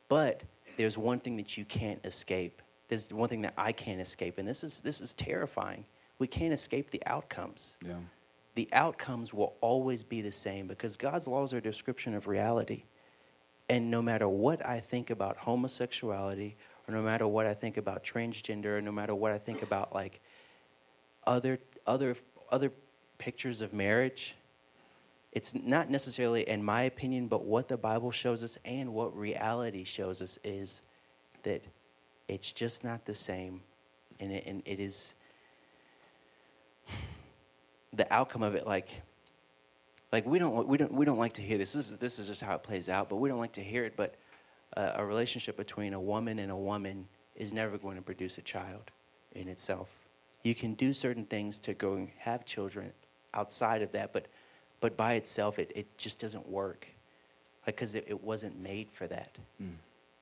[0.08, 0.44] But
[0.76, 2.62] there's one thing that you can't escape.
[2.86, 4.38] There's one thing that I can't escape.
[4.38, 5.84] And this is, this is terrifying.
[6.18, 7.76] We can't escape the outcomes.
[7.84, 7.94] Yeah.
[8.54, 12.84] The outcomes will always be the same because God's laws are a description of reality.
[13.68, 16.56] And no matter what I think about homosexuality,
[16.92, 20.20] no matter what I think about transgender, or no matter what I think about like
[21.26, 22.16] other other
[22.50, 22.72] other
[23.18, 24.34] pictures of marriage
[25.30, 29.84] it's not necessarily in my opinion but what the bible shows us and what reality
[29.84, 30.82] shows us is
[31.44, 31.62] that
[32.28, 33.60] it's just not the same.
[34.20, 35.14] And it, and it is
[37.92, 38.88] the outcome of it like
[40.12, 41.72] like we don't we don't we don't like to hear this.
[41.72, 43.84] This is this is just how it plays out but we don't like to hear
[43.84, 43.94] it.
[43.96, 44.14] But
[44.76, 47.06] a relationship between a woman and a woman
[47.36, 48.90] is never going to produce a child
[49.32, 49.88] in itself
[50.42, 52.92] you can do certain things to go and have children
[53.34, 54.26] outside of that but
[54.80, 56.86] but by itself it, it just doesn't work
[57.64, 59.74] because it, it wasn't made for that Mm.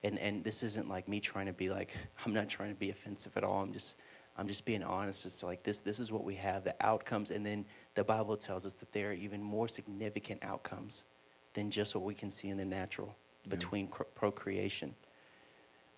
[0.03, 1.95] and and this isn't like me trying to be like
[2.27, 3.97] i'm not trying to be offensive at all i'm just
[4.39, 7.31] i'm just being honest as to like this this is what we have the outcomes
[7.31, 11.07] and then the bible tells us that there are even more significant outcomes
[11.55, 13.17] than just what we can see in the natural.
[13.49, 14.95] Between cr- procreation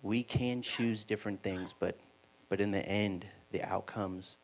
[0.01, 1.97] we can choose different things but
[2.49, 4.37] but in the end the outcomes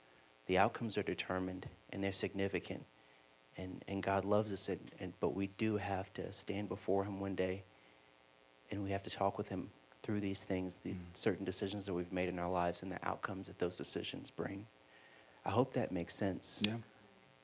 [0.47, 2.85] the outcomes are determined and they're significant
[3.57, 7.19] and and god loves us and, and but we do have to stand before him
[7.19, 7.63] one day
[8.71, 9.69] and we have to talk with him
[10.03, 10.97] through these things, the Mm.
[11.13, 14.65] certain decisions that we've made in our lives and the outcomes that those decisions bring.
[15.43, 16.61] I hope that makes sense.
[16.63, 16.77] Yeah.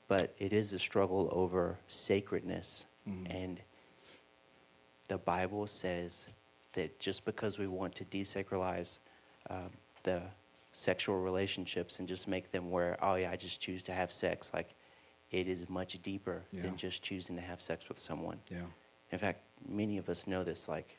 [0.08, 2.86] But it is a struggle over sacredness.
[3.06, 3.26] Mhm.
[3.28, 3.60] And
[5.06, 6.26] the Bible says
[6.72, 8.98] that just because we want to desacralize
[9.50, 9.70] um,
[10.02, 10.22] the
[10.72, 14.52] sexual relationships and just make them where, oh, yeah, I just choose to have sex,
[14.52, 14.74] like
[15.30, 16.62] it is much deeper Yeah.
[16.62, 18.38] than just choosing to have sex with someone.
[18.50, 18.66] Yeah.
[19.10, 20.68] In fact, many of us know this.
[20.68, 20.96] Like,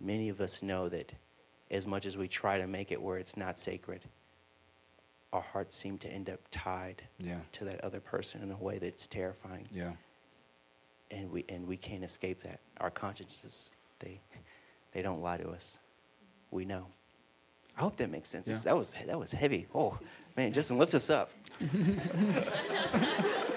[0.00, 1.12] many of us know that
[1.70, 4.02] as much as we try to make it where it's not sacred,
[5.32, 7.40] our hearts seem to end up tied Yeah.
[7.52, 9.92] to that other person in a way that's terrifying, Yeah.
[11.12, 12.60] And we and we can't escape that.
[12.80, 13.70] Our consciences,
[14.00, 14.20] they
[14.92, 15.78] they don't lie to us.
[16.50, 16.86] We know.
[17.76, 18.48] I hope that makes sense.
[18.48, 18.56] Yeah.
[18.64, 19.66] That was that was heavy.
[19.74, 19.98] Oh
[20.36, 21.30] man, Justin, lift us up.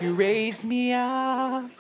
[0.02, 1.72] You raised me up.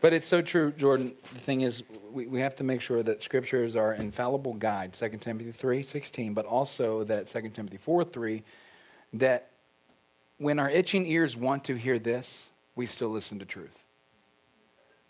[0.00, 1.12] But it's so true, Jordan.
[1.34, 4.94] The thing is, we, we have to make sure that Scripture is our infallible guide,
[4.94, 8.42] 2 Timothy 3 16, but also that 2 Timothy 4 3,
[9.14, 9.50] that
[10.38, 13.84] when our itching ears want to hear this, we still listen to truth.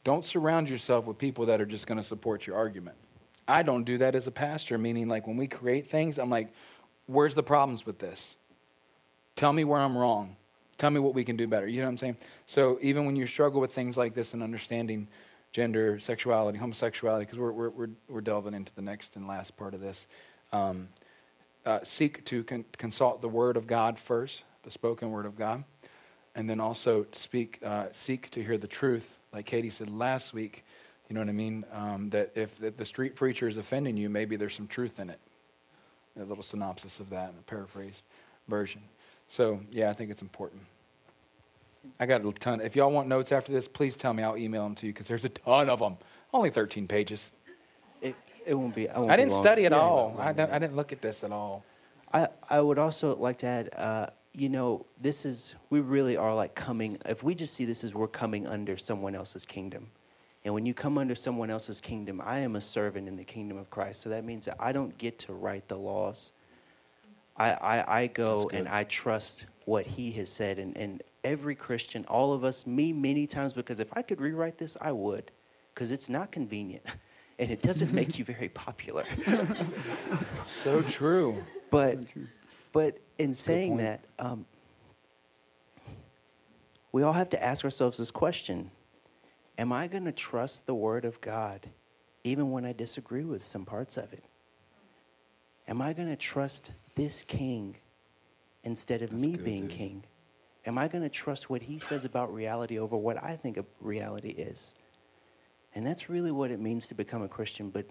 [0.09, 2.97] Don't surround yourself with people that are just going to support your argument.
[3.47, 6.49] I don't do that as a pastor, meaning like when we create things, I'm like,
[7.05, 8.39] where's the problems with this?
[9.37, 10.37] Tell me where I'm wrong.
[10.79, 11.69] Tell me what we can do better.
[11.69, 12.17] You know what I'm saying?
[12.47, 15.09] So even when you struggle with things like this and understanding
[15.53, 19.75] gender, sexuality, homosexuality, because we're, we're, we're, we're, delving into the next and last part
[19.75, 20.07] of this,
[20.55, 20.89] um,
[21.67, 25.65] uh, seek to con- consult the Word of God first, the spoken Word of God,
[26.35, 30.65] and then also speak, uh, seek to hear the truth, like Katie said last week.
[31.09, 31.65] You know what I mean?
[31.73, 35.09] Um, that if, if the street preacher is offending you, maybe there's some truth in
[35.11, 35.19] it.
[36.21, 38.03] A little synopsis of that, a paraphrased
[38.49, 38.83] version.
[39.29, 40.63] So, yeah, I think it's important.
[42.01, 42.61] I got a ton.
[42.61, 44.23] If y'all want notes after this, please tell me.
[44.23, 45.97] I'll email them to you because there's a ton of them.
[46.35, 47.31] Only 13 pages.
[48.03, 48.15] It,
[48.45, 48.89] it won't be.
[48.89, 50.17] I, won't I didn't study at Yeah, all.
[50.19, 51.65] I, I didn't look at this at all.
[52.13, 54.07] I, I would also like to add, uh,
[54.39, 57.95] you know, this is, we really are like coming, if we just see this as
[57.95, 59.89] we're coming under someone else's kingdom.
[60.45, 63.59] And when you come under someone else's kingdom, I am a servant in the kingdom
[63.59, 64.01] of Christ.
[64.01, 66.33] So that means that I don't get to write the laws.
[67.37, 70.59] I, I, I go and I trust what he has said.
[70.59, 74.59] And, and every Christian, all of us, me many times, because if I could rewrite
[74.59, 75.31] this, I would.
[75.75, 76.85] Because it's not convenient.
[77.41, 79.05] And it doesn't make you very popular.
[80.45, 81.45] So true.
[81.71, 82.01] But,
[82.73, 84.47] but in saying that, um,
[86.93, 88.71] we all have to ask ourselves this question
[89.59, 91.69] Am I going to trust the Word of God
[92.25, 94.25] even when I disagree with some parts of it?
[95.67, 97.77] Am I going to trust this king
[98.65, 99.77] instead of That's me good, being dude.
[99.77, 100.05] king?
[100.67, 104.31] Am I going to trust what he says about reality over what I think reality
[104.31, 104.75] is?
[105.75, 107.71] And that's really what it means to become a Christian.
[107.71, 107.87] But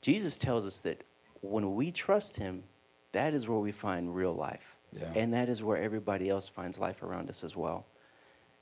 [0.00, 1.02] Jesus tells us that
[1.40, 2.64] when we trust him,
[3.12, 4.76] that is where we find real life.
[4.92, 5.12] Yeah.
[5.14, 7.86] And that is where everybody else finds life around us as well.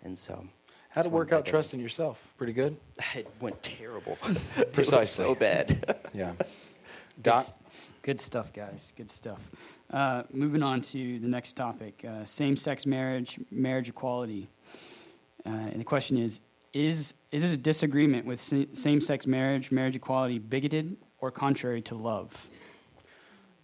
[0.02, 0.46] And so.
[0.90, 2.18] How to work out trust in yourself?
[2.36, 2.76] Pretty good.
[3.14, 4.16] It went terrible.
[4.72, 4.98] Precisely.
[4.98, 5.98] was so bad.
[6.14, 6.32] Yeah.
[6.38, 7.54] Good, Doc, s-
[8.02, 8.92] good stuff, guys.
[8.96, 9.50] Good stuff.
[9.90, 14.48] Uh, moving on to the next topic uh, same sex marriage, marriage equality.
[15.44, 16.40] Uh, and the question is
[16.72, 21.94] is, is it a disagreement with same sex marriage, marriage equality, bigoted or contrary to
[21.94, 22.50] love?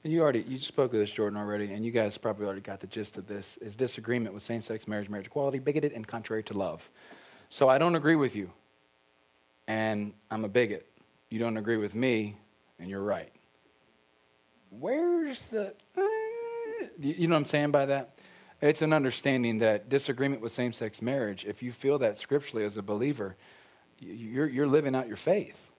[0.05, 2.87] You already you spoke of this, Jordan, already, and you guys probably already got the
[2.87, 3.57] gist of this.
[3.59, 6.89] Is disagreement with same-sex marriage, marriage equality, bigoted and contrary to love.
[7.51, 8.51] So I don't agree with you,
[9.69, 10.87] and I'm a bigot.
[11.31, 12.37] You don't agree with me,
[12.79, 13.31] and you're right.
[14.71, 15.75] Where's the?
[15.97, 16.03] Uh,
[16.99, 18.17] you you know what I'm saying by that?
[18.61, 21.45] It's an understanding that disagreement with same-sex marriage.
[21.45, 23.37] If you feel that scripturally as a believer,
[23.99, 25.72] you're you're living out your faith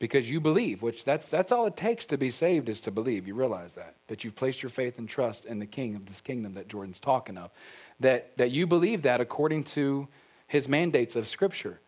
[0.00, 3.28] because you believe, which that's that's all it takes to be saved is to believe.
[3.28, 6.20] You realize that that you've placed your faith and trust in the King of this
[6.20, 7.50] kingdom that Jordan's talking of,
[8.00, 10.08] that that you believe that according to
[10.48, 11.78] his mandates of Scripture.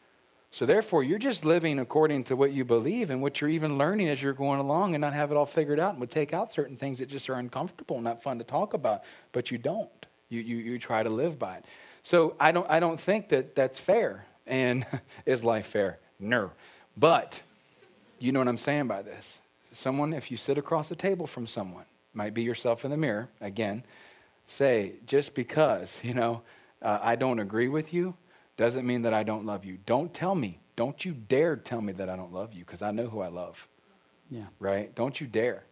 [0.53, 4.11] So therefore, you're just living according to what you believe and what you're even learning
[4.11, 6.53] as you're going along, and not have it all figured out, and would take out
[6.53, 10.07] certain things that just are uncomfortable and not fun to talk about, but you don't.
[10.29, 11.65] You you you try to live by it.
[12.03, 14.27] So I don't I don't think that that's fair.
[14.47, 14.85] And
[15.25, 15.99] is life fair?
[16.21, 16.51] No,
[16.95, 17.41] but
[18.23, 19.39] you know what I'm saying by this.
[19.73, 23.29] Someone, if you sit across the table from someone, might be yourself in the mirror,
[23.41, 23.85] again,
[24.47, 26.43] say, just because, you know,
[26.83, 28.15] uh, I don't agree with you
[28.57, 29.79] doesn't mean that I don't love you.
[29.87, 30.59] Don't tell me.
[30.77, 33.29] Don't you dare tell me that I don't love you because I know who I
[33.29, 33.69] love,
[34.31, 34.45] Yeah.
[34.59, 34.95] right?
[34.95, 35.65] Don't you dare.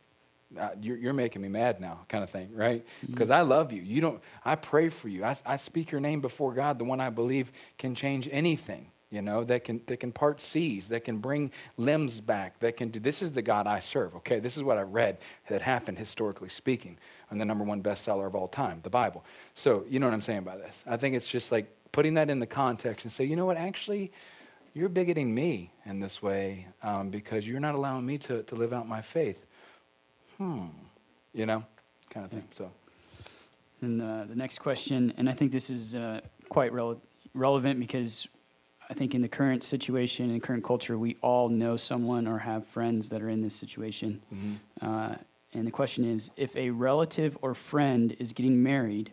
[0.59, 2.85] Uh, you're, you're making me mad now, kind of thing, right?
[3.09, 3.83] Because I love you.
[3.83, 4.21] You don't.
[4.45, 5.25] I pray for you.
[5.25, 8.89] I, I speak your name before God, the one I believe can change anything.
[9.11, 12.90] You know that can that can part seas, that can bring limbs back, that can
[12.90, 13.01] do.
[13.01, 14.14] This is the God I serve.
[14.16, 15.18] Okay, this is what I read
[15.49, 16.96] that happened historically speaking,
[17.31, 19.25] on the number one bestseller of all time, the Bible.
[19.55, 20.83] So you know what I'm saying by this.
[20.87, 23.57] I think it's just like putting that in the context and say, you know what,
[23.57, 24.12] actually,
[24.75, 28.72] you're bigoting me in this way um, because you're not allowing me to, to live
[28.72, 29.45] out my faith.
[30.39, 30.66] Hmm.
[31.35, 31.64] You know,
[32.11, 32.45] kind of thing.
[32.55, 32.70] So,
[33.82, 37.01] And uh, the next question, and I think this is uh, quite rele-
[37.35, 38.28] relevant because
[38.91, 42.66] I think in the current situation, and current culture, we all know someone or have
[42.66, 44.20] friends that are in this situation.
[44.34, 44.57] mhm.
[44.82, 45.14] Uh,
[45.53, 49.12] and the question is if a relative or friend is getting married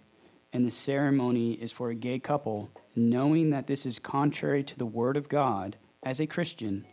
[0.53, 4.85] and the ceremony is for a gay couple, knowing that this is contrary to the
[4.85, 6.85] Word of God, as a Christian,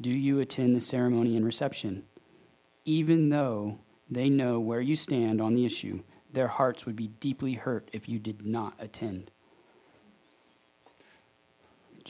[0.00, 2.04] do you attend the ceremony and reception?
[2.84, 3.78] Even though
[4.08, 8.08] they know where you stand on the issue, their hearts would be deeply hurt if
[8.08, 9.30] you did not attend.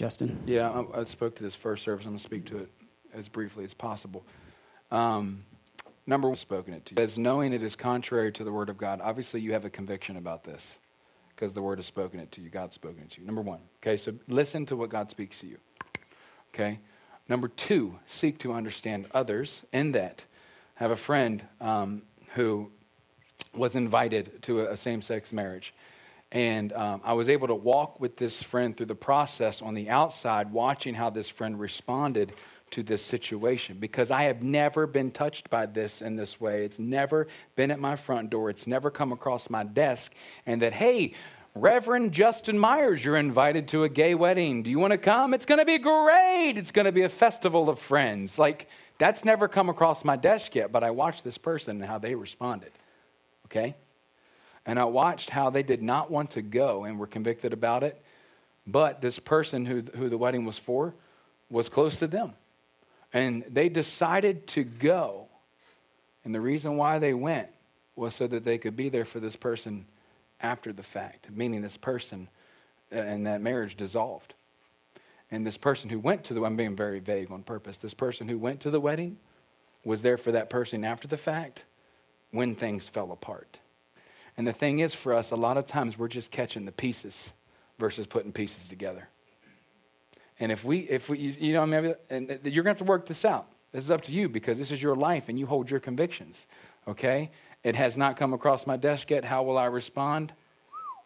[0.01, 0.39] Justin?
[0.47, 2.07] yeah, I, I spoke to this first service.
[2.07, 2.71] I'm going to speak to it
[3.13, 4.25] as briefly as possible.
[4.91, 5.45] Um,
[6.07, 7.03] number one, spoken it to you.
[7.03, 10.17] As knowing it is contrary to the Word of God, obviously you have a conviction
[10.17, 10.79] about this.
[11.41, 12.51] because the word has spoken it to you.
[12.51, 13.27] God's spoken it to you.
[13.27, 13.61] Number one.
[13.83, 15.57] Okay, so listen to what God speaks to you.
[16.55, 16.79] Okay.
[17.31, 20.25] Number two, seek to understand others in that.
[20.79, 22.03] I have a friend um,
[22.35, 22.71] who
[23.55, 25.73] was invited to a, a same sex marriage.
[26.33, 29.91] And um, I was able to walk with this friend through the process on the
[29.91, 32.33] outside, watching how this friend responded
[32.71, 36.65] to this situation because I have never been touched by this in this way.
[36.65, 37.27] It's never
[37.57, 40.13] been at my front door, it's never come across my desk.
[40.47, 41.15] And that, hey,
[41.57, 44.63] Reverend Justin Myers, you're invited to a gay wedding.
[44.63, 45.35] Do you want to come?
[45.35, 46.53] It's going to be great.
[46.57, 48.39] It's going to be a festival of friends.
[48.39, 48.69] Like,
[48.99, 52.15] that's never come across my desk yet, but I watched this person and how they
[52.15, 52.71] responded.
[53.47, 53.75] Okay?
[54.67, 58.01] And I watched how they did not want to go and were convicted about it.
[58.67, 60.95] But this person who, who the wedding was for
[61.51, 62.35] was close to them.
[63.13, 65.27] And they decided to go.
[66.25, 67.49] And the reason why they went
[67.97, 69.87] was so that they could be there for this person
[70.41, 72.29] after the fact, meaning this person
[72.93, 74.35] uh, and that marriage dissolved.
[75.31, 77.79] And this person who went to the I'm being very vague on purpose.
[77.79, 79.17] This person who went to the wedding
[79.85, 81.65] was there for that person after the fact
[82.31, 83.59] when things fell apart.
[84.37, 87.33] And the thing is for us, a lot of times we're just catching the pieces
[87.79, 89.09] versus putting pieces together.
[90.39, 93.25] And if we, if we, you know, maybe, and you're to have to work this
[93.25, 93.47] out.
[93.73, 96.47] This is up to you because this is your life and you hold your convictions.
[96.89, 97.31] Okay?
[97.63, 99.25] It has not come across my desk yet.
[99.25, 100.33] How will I respond?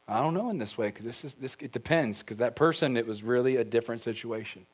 [0.07, 1.57] I don't know in this way because this is this.
[1.61, 4.67] It depends because that person it was really a different situation.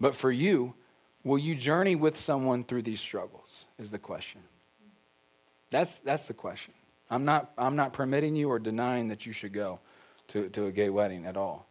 [0.00, 0.74] But for you,
[1.22, 3.66] will you journey with someone through these struggles?
[3.78, 4.40] Is the question.
[5.70, 6.74] That's that's the question.
[7.10, 9.80] I'm not I'm not permitting you or denying that you should go
[10.28, 11.66] to, to a gay wedding at all.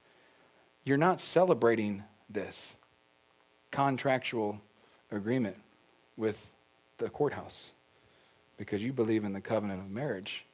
[0.83, 2.75] You're not celebrating this
[3.71, 4.59] contractual
[5.11, 5.57] agreement
[6.17, 6.51] with
[6.97, 7.71] the courthouse
[8.57, 10.45] because you believe in the covenant of marriage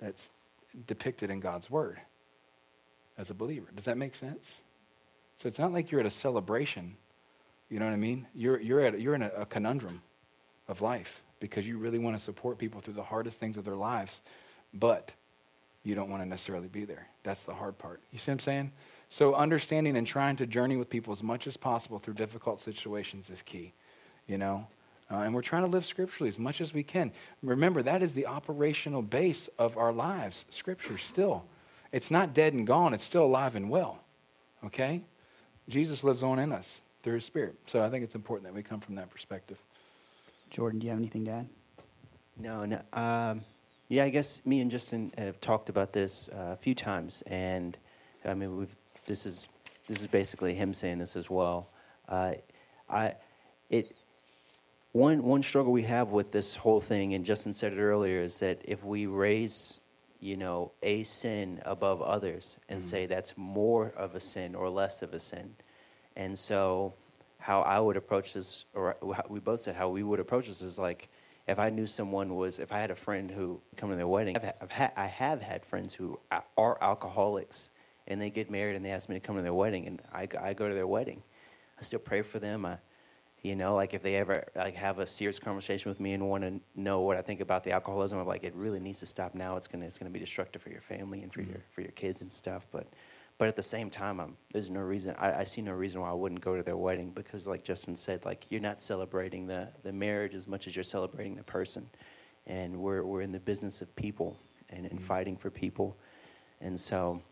[0.00, 0.30] that's
[0.86, 2.00] depicted in God's word
[3.16, 3.68] as a believer.
[3.74, 4.60] Does that make sense?
[5.36, 6.96] So it's not like you're at a celebration.
[7.70, 8.26] You know what I mean?
[8.34, 10.02] You're, you're, at, you're in a, a conundrum
[10.66, 13.76] of life because you really want to support people through the hardest things of their
[13.76, 14.20] lives,
[14.74, 15.12] but
[15.84, 17.06] you don't want to necessarily be there.
[17.22, 18.00] That's the hard part.
[18.12, 18.72] You see what I'm saying?
[19.08, 23.30] So understanding and trying to journey with people as much as possible through difficult situations
[23.30, 23.72] is key,
[24.26, 24.66] you know?
[25.10, 27.10] Uh, and we're trying to live scripturally as much as we can.
[27.42, 31.44] Remember, that is the operational base of our lives, Scripture still.
[31.92, 34.00] It's not dead and gone, it's still alive and well.
[34.66, 35.00] Okay?
[35.68, 37.54] Jesus lives on in us through his Spirit.
[37.66, 39.56] So I think it's important that we come from that perspective.
[40.50, 41.48] Jordan, do you have anything to add?
[42.38, 42.80] No, no.
[42.92, 43.42] Um,
[43.88, 47.76] yeah, I guess me and Justin have talked about this uh, a few times, and
[48.24, 48.76] I mean, we've
[49.06, 49.48] this is
[49.86, 51.68] this is basically him saying this as well.
[52.08, 52.34] Uh,
[52.88, 53.14] I
[53.70, 53.96] it
[54.92, 58.38] one one struggle we have with this whole thing, and Justin said it earlier, is
[58.40, 59.80] that if we raise
[60.20, 62.88] you know a sin above others and mm-hmm.
[62.88, 65.54] say that's more of a sin or less of a sin,
[66.14, 66.94] and so
[67.48, 68.94] how I would approach this, or
[69.30, 71.08] we both said how we would approach this is like
[71.46, 74.36] if I knew someone was, if I had a friend who come to their wedding,
[74.36, 76.20] I've, I've had, I have had friends who
[76.58, 77.70] are alcoholics
[78.06, 80.28] and they get married and they ask me to come to their wedding and I,
[80.38, 81.22] I go to their wedding.
[81.78, 82.66] I still pray for them.
[82.66, 82.76] I,
[83.40, 86.44] you know, like if they ever like have a serious conversation with me and want
[86.44, 89.34] to know what I think about the alcoholism, I'm like, it really needs to stop
[89.34, 89.56] now.
[89.56, 91.52] It's gonna, it's gonna be destructive for your family and for mm-hmm.
[91.52, 92.66] your, for your kids and stuff.
[92.70, 92.88] But
[93.38, 95.14] but at the same time, I'm, there's no reason.
[95.16, 97.94] I, I, see no reason why I wouldn't go to their wedding because, like Justin
[97.94, 101.88] said, like you're not celebrating the, the marriage as much as you're celebrating the person,
[102.48, 104.36] and we're we're in the business of people
[104.70, 105.04] and, and mm-hmm.
[105.04, 105.96] fighting for people,
[106.60, 107.22] and so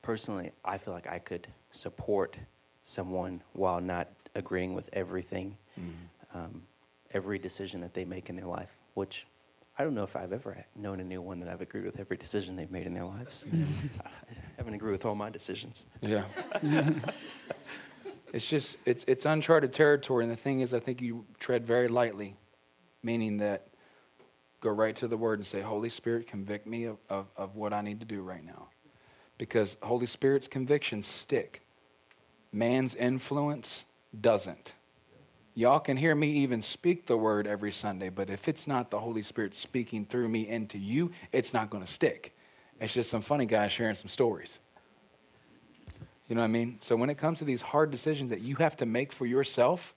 [0.00, 2.38] personally, I feel like I could support
[2.82, 6.38] someone while not agreeing with everything, mm-hmm.
[6.38, 6.62] um,
[7.12, 9.26] every decision that they make in their life, which
[9.76, 12.70] I don't know if I've ever known anyone that I've agreed with every decision they've
[12.70, 13.44] made in their lives.
[13.48, 13.88] Mm-hmm.
[14.00, 15.86] I haven't agreed with all my decisions.
[16.00, 16.24] Yeah.
[18.32, 21.88] it's just it's it's uncharted territory, and the thing is, I think you tread very
[21.88, 22.36] lightly,
[23.02, 23.68] meaning that
[24.60, 27.72] go right to the Word and say, Holy Spirit, convict me of, of, of what
[27.72, 28.68] I need to do right now,
[29.38, 31.60] because Holy Spirit's convictions stick.
[32.52, 33.84] Man's influence
[34.20, 34.74] doesn't.
[35.56, 38.98] Y'all can hear me even speak the word every Sunday, but if it's not the
[38.98, 42.36] Holy Spirit speaking through me into you, it's not going to stick.
[42.80, 44.58] It's just some funny guys sharing some stories.
[46.28, 46.78] You know what I mean?
[46.80, 49.94] So when it comes to these hard decisions that you have to make for yourself,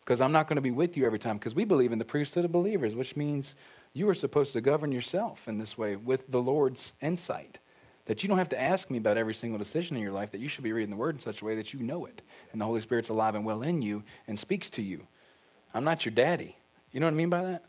[0.00, 2.04] because I'm not going to be with you every time, because we believe in the
[2.04, 3.54] priesthood of believers, which means
[3.94, 7.58] you are supposed to govern yourself in this way with the Lord's insight.
[8.06, 10.40] That you don't have to ask me about every single decision in your life, that
[10.40, 12.22] you should be reading the Word in such a way that you know it.
[12.52, 15.06] And the Holy Spirit's alive and well in you and speaks to you.
[15.74, 16.56] I'm not your daddy.
[16.92, 17.64] You know what I mean by that?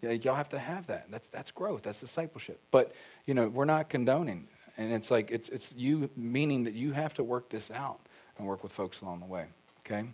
[0.00, 1.06] Yeah, y'all have to have that.
[1.10, 1.82] That's, that's growth.
[1.82, 2.60] That's discipleship.
[2.70, 2.92] But,
[3.26, 7.14] you know, we're not condoning And it's like, it's, it's you, meaning that you have
[7.14, 8.00] to work this out
[8.38, 9.46] and work with folks along the way.
[9.84, 10.08] Okay?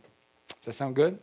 [0.48, 1.18] Does that sound good?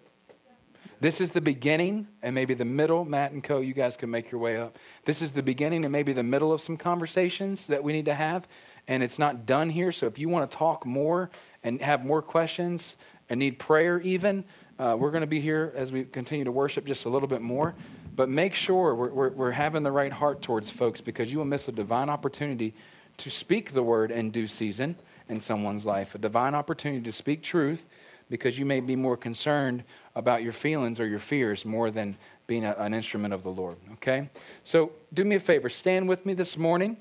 [1.00, 3.06] This is the beginning and maybe the middle.
[3.06, 4.78] Matt and Co., you guys can make your way up.
[5.04, 8.14] This is the beginning and maybe the middle of some conversations that we need to
[8.14, 8.48] have.
[8.88, 9.92] And it's not done here.
[9.92, 11.30] So if you want to talk more
[11.64, 12.98] and have more questions
[13.30, 14.46] and need prayer, even,
[14.80, 17.42] uh, we're going to be here as we continue to worship just a little bit
[17.42, 17.76] more.
[18.16, 21.46] But make sure we're, we're, we're having the right heart towards folks because you will
[21.46, 22.74] miss a divine opportunity
[23.18, 24.96] to speak the word in due season
[25.28, 27.86] in someone's life, a divine opportunity to speak truth
[28.30, 29.84] because you may be more concerned
[30.16, 32.18] about your feelings or your fears more than
[32.48, 33.78] being a, an instrument of the Lord.
[33.94, 34.30] Okay?
[34.64, 36.98] So do me a favor, stand with me this morning.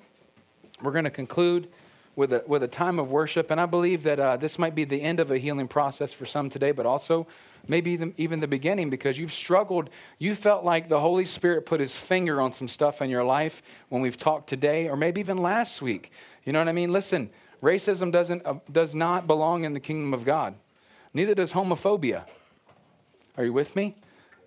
[0.82, 1.68] We're going to conclude
[2.16, 4.84] with a, with a time of worship, and I believe that uh, this might be
[4.84, 7.26] the end of a healing process for some today, but also
[7.66, 9.90] maybe even, even the beginning because you've struggled.
[10.18, 13.62] You felt like the Holy Spirit put his finger on some stuff in your life
[13.88, 16.12] when we've talked today, or maybe even last week.
[16.44, 16.92] You know what I mean?
[16.92, 17.30] Listen,
[17.62, 20.54] racism doesn't, uh, does not belong in the kingdom of God.
[21.14, 22.24] Neither does homophobia.
[23.36, 23.96] Are you with me?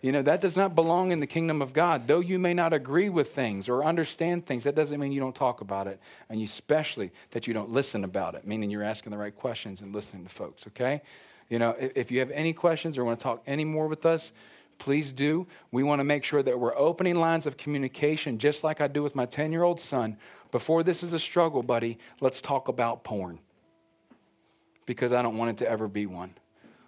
[0.01, 2.07] You know, that does not belong in the kingdom of God.
[2.07, 5.35] Though you may not agree with things or understand things, that doesn't mean you don't
[5.35, 5.99] talk about it.
[6.29, 9.95] And especially that you don't listen about it, meaning you're asking the right questions and
[9.95, 11.01] listening to folks, okay?
[11.49, 14.31] You know, if you have any questions or want to talk any more with us,
[14.77, 15.47] please do.
[15.71, 19.01] We want to make sure that we're opening lines of communication, just like I do
[19.01, 20.17] with my 10 year old son.
[20.51, 23.39] Before this is a struggle, buddy, let's talk about porn
[24.85, 26.33] because I don't want it to ever be one.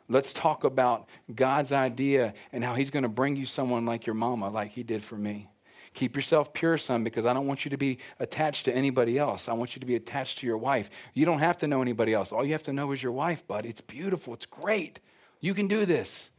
[0.10, 4.16] Let's talk about God's idea and how He's going to bring you someone like your
[4.16, 5.50] mama, like He did for me.
[5.94, 9.48] Keep yourself pure, son, because I don't want you to be attached to anybody else.
[9.48, 10.90] I want you to be attached to your wife.
[11.14, 12.32] You don't have to know anybody else.
[12.32, 13.66] All you have to know is your wife, bud.
[13.66, 14.34] It's beautiful.
[14.34, 15.00] It's great.
[15.42, 16.30] You can do this.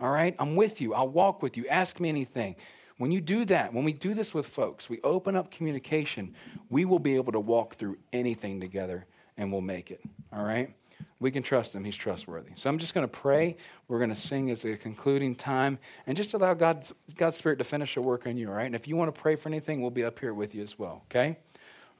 [0.00, 0.34] All right?
[0.38, 0.94] I'm with you.
[0.94, 1.66] I'll walk with you.
[1.68, 2.56] Ask me anything.
[2.98, 6.34] When you do that, when we do this with folks, we open up communication,
[6.68, 9.06] we will be able to walk through anything together
[9.36, 10.00] and we'll make it.
[10.32, 10.74] All right?
[11.20, 11.84] We can trust him.
[11.84, 12.50] He's trustworthy.
[12.54, 13.56] So I'm just going to pray.
[13.88, 17.64] We're going to sing as a concluding time and just allow God's, God's Spirit to
[17.64, 18.66] finish a work in you, all right?
[18.66, 20.78] And if you want to pray for anything, we'll be up here with you as
[20.78, 21.36] well, okay?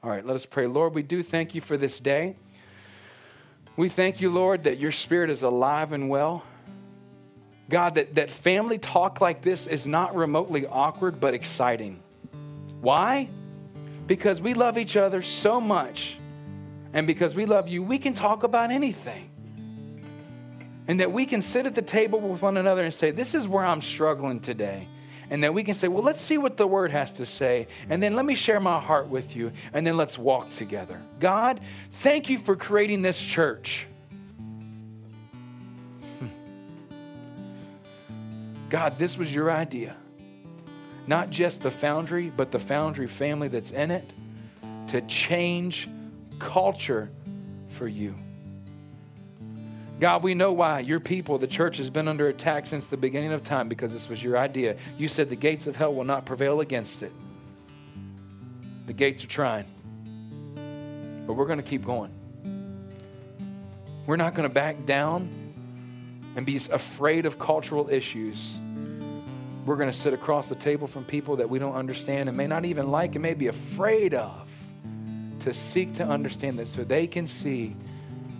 [0.03, 0.67] All right, let us pray.
[0.67, 2.37] Lord, we do thank you for this day.
[3.75, 6.43] We thank you, Lord, that your Spirit is alive and well.
[7.69, 12.01] God, that, that family talk like this is not remotely awkward, but exciting.
[12.81, 13.29] Why?
[14.07, 16.17] Because we love each other so much
[16.93, 19.29] and because we love you, we can talk about anything.
[20.87, 23.47] And that we can sit at the table with one another and say, This is
[23.47, 24.87] where I'm struggling today.
[25.29, 27.67] And then we can say, Well, let's see what the word has to say.
[27.89, 29.51] And then let me share my heart with you.
[29.71, 30.99] And then let's walk together.
[31.19, 31.59] God,
[31.91, 33.85] thank you for creating this church.
[36.17, 36.29] Hmm.
[38.69, 39.95] God, this was your idea.
[41.05, 44.11] Not just the foundry, but the foundry family that's in it
[44.87, 45.87] to change
[46.39, 47.09] culture
[47.71, 48.15] for you.
[49.99, 53.33] God, we know why your people, the church, has been under attack since the beginning
[53.33, 54.77] of time because this was your idea.
[54.97, 57.11] You said the gates of hell will not prevail against it.
[58.87, 59.65] The gates are trying,
[61.27, 62.11] but we're going to keep going.
[64.07, 65.29] We're not going to back down
[66.35, 68.53] and be afraid of cultural issues.
[69.65, 72.47] We're going to sit across the table from people that we don't understand and may
[72.47, 74.48] not even like and may be afraid of
[75.41, 77.75] to seek to understand this so they can see,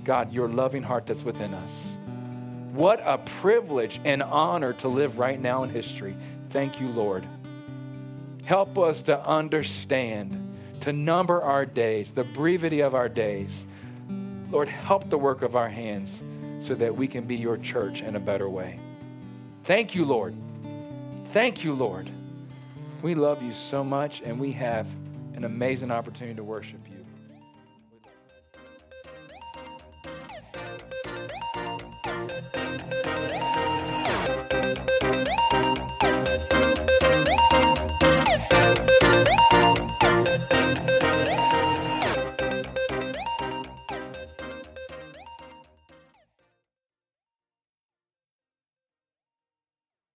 [0.04, 1.72] God, your loving heart that's within us.
[2.74, 6.16] What a privilege and honor to live right now in history.
[6.52, 7.26] Thank you, Lord.
[8.46, 13.66] Help us to understand, to number our days, the brevity of our days.
[14.52, 16.24] Lord, help the work of our hands
[16.60, 18.80] so that we can be your church in a better way.
[19.64, 20.36] Thank you, Lord.
[21.32, 22.10] Thank you, Lord.
[23.02, 24.88] We love you so much, and we have
[25.36, 26.89] an amazing opportunity to worship you.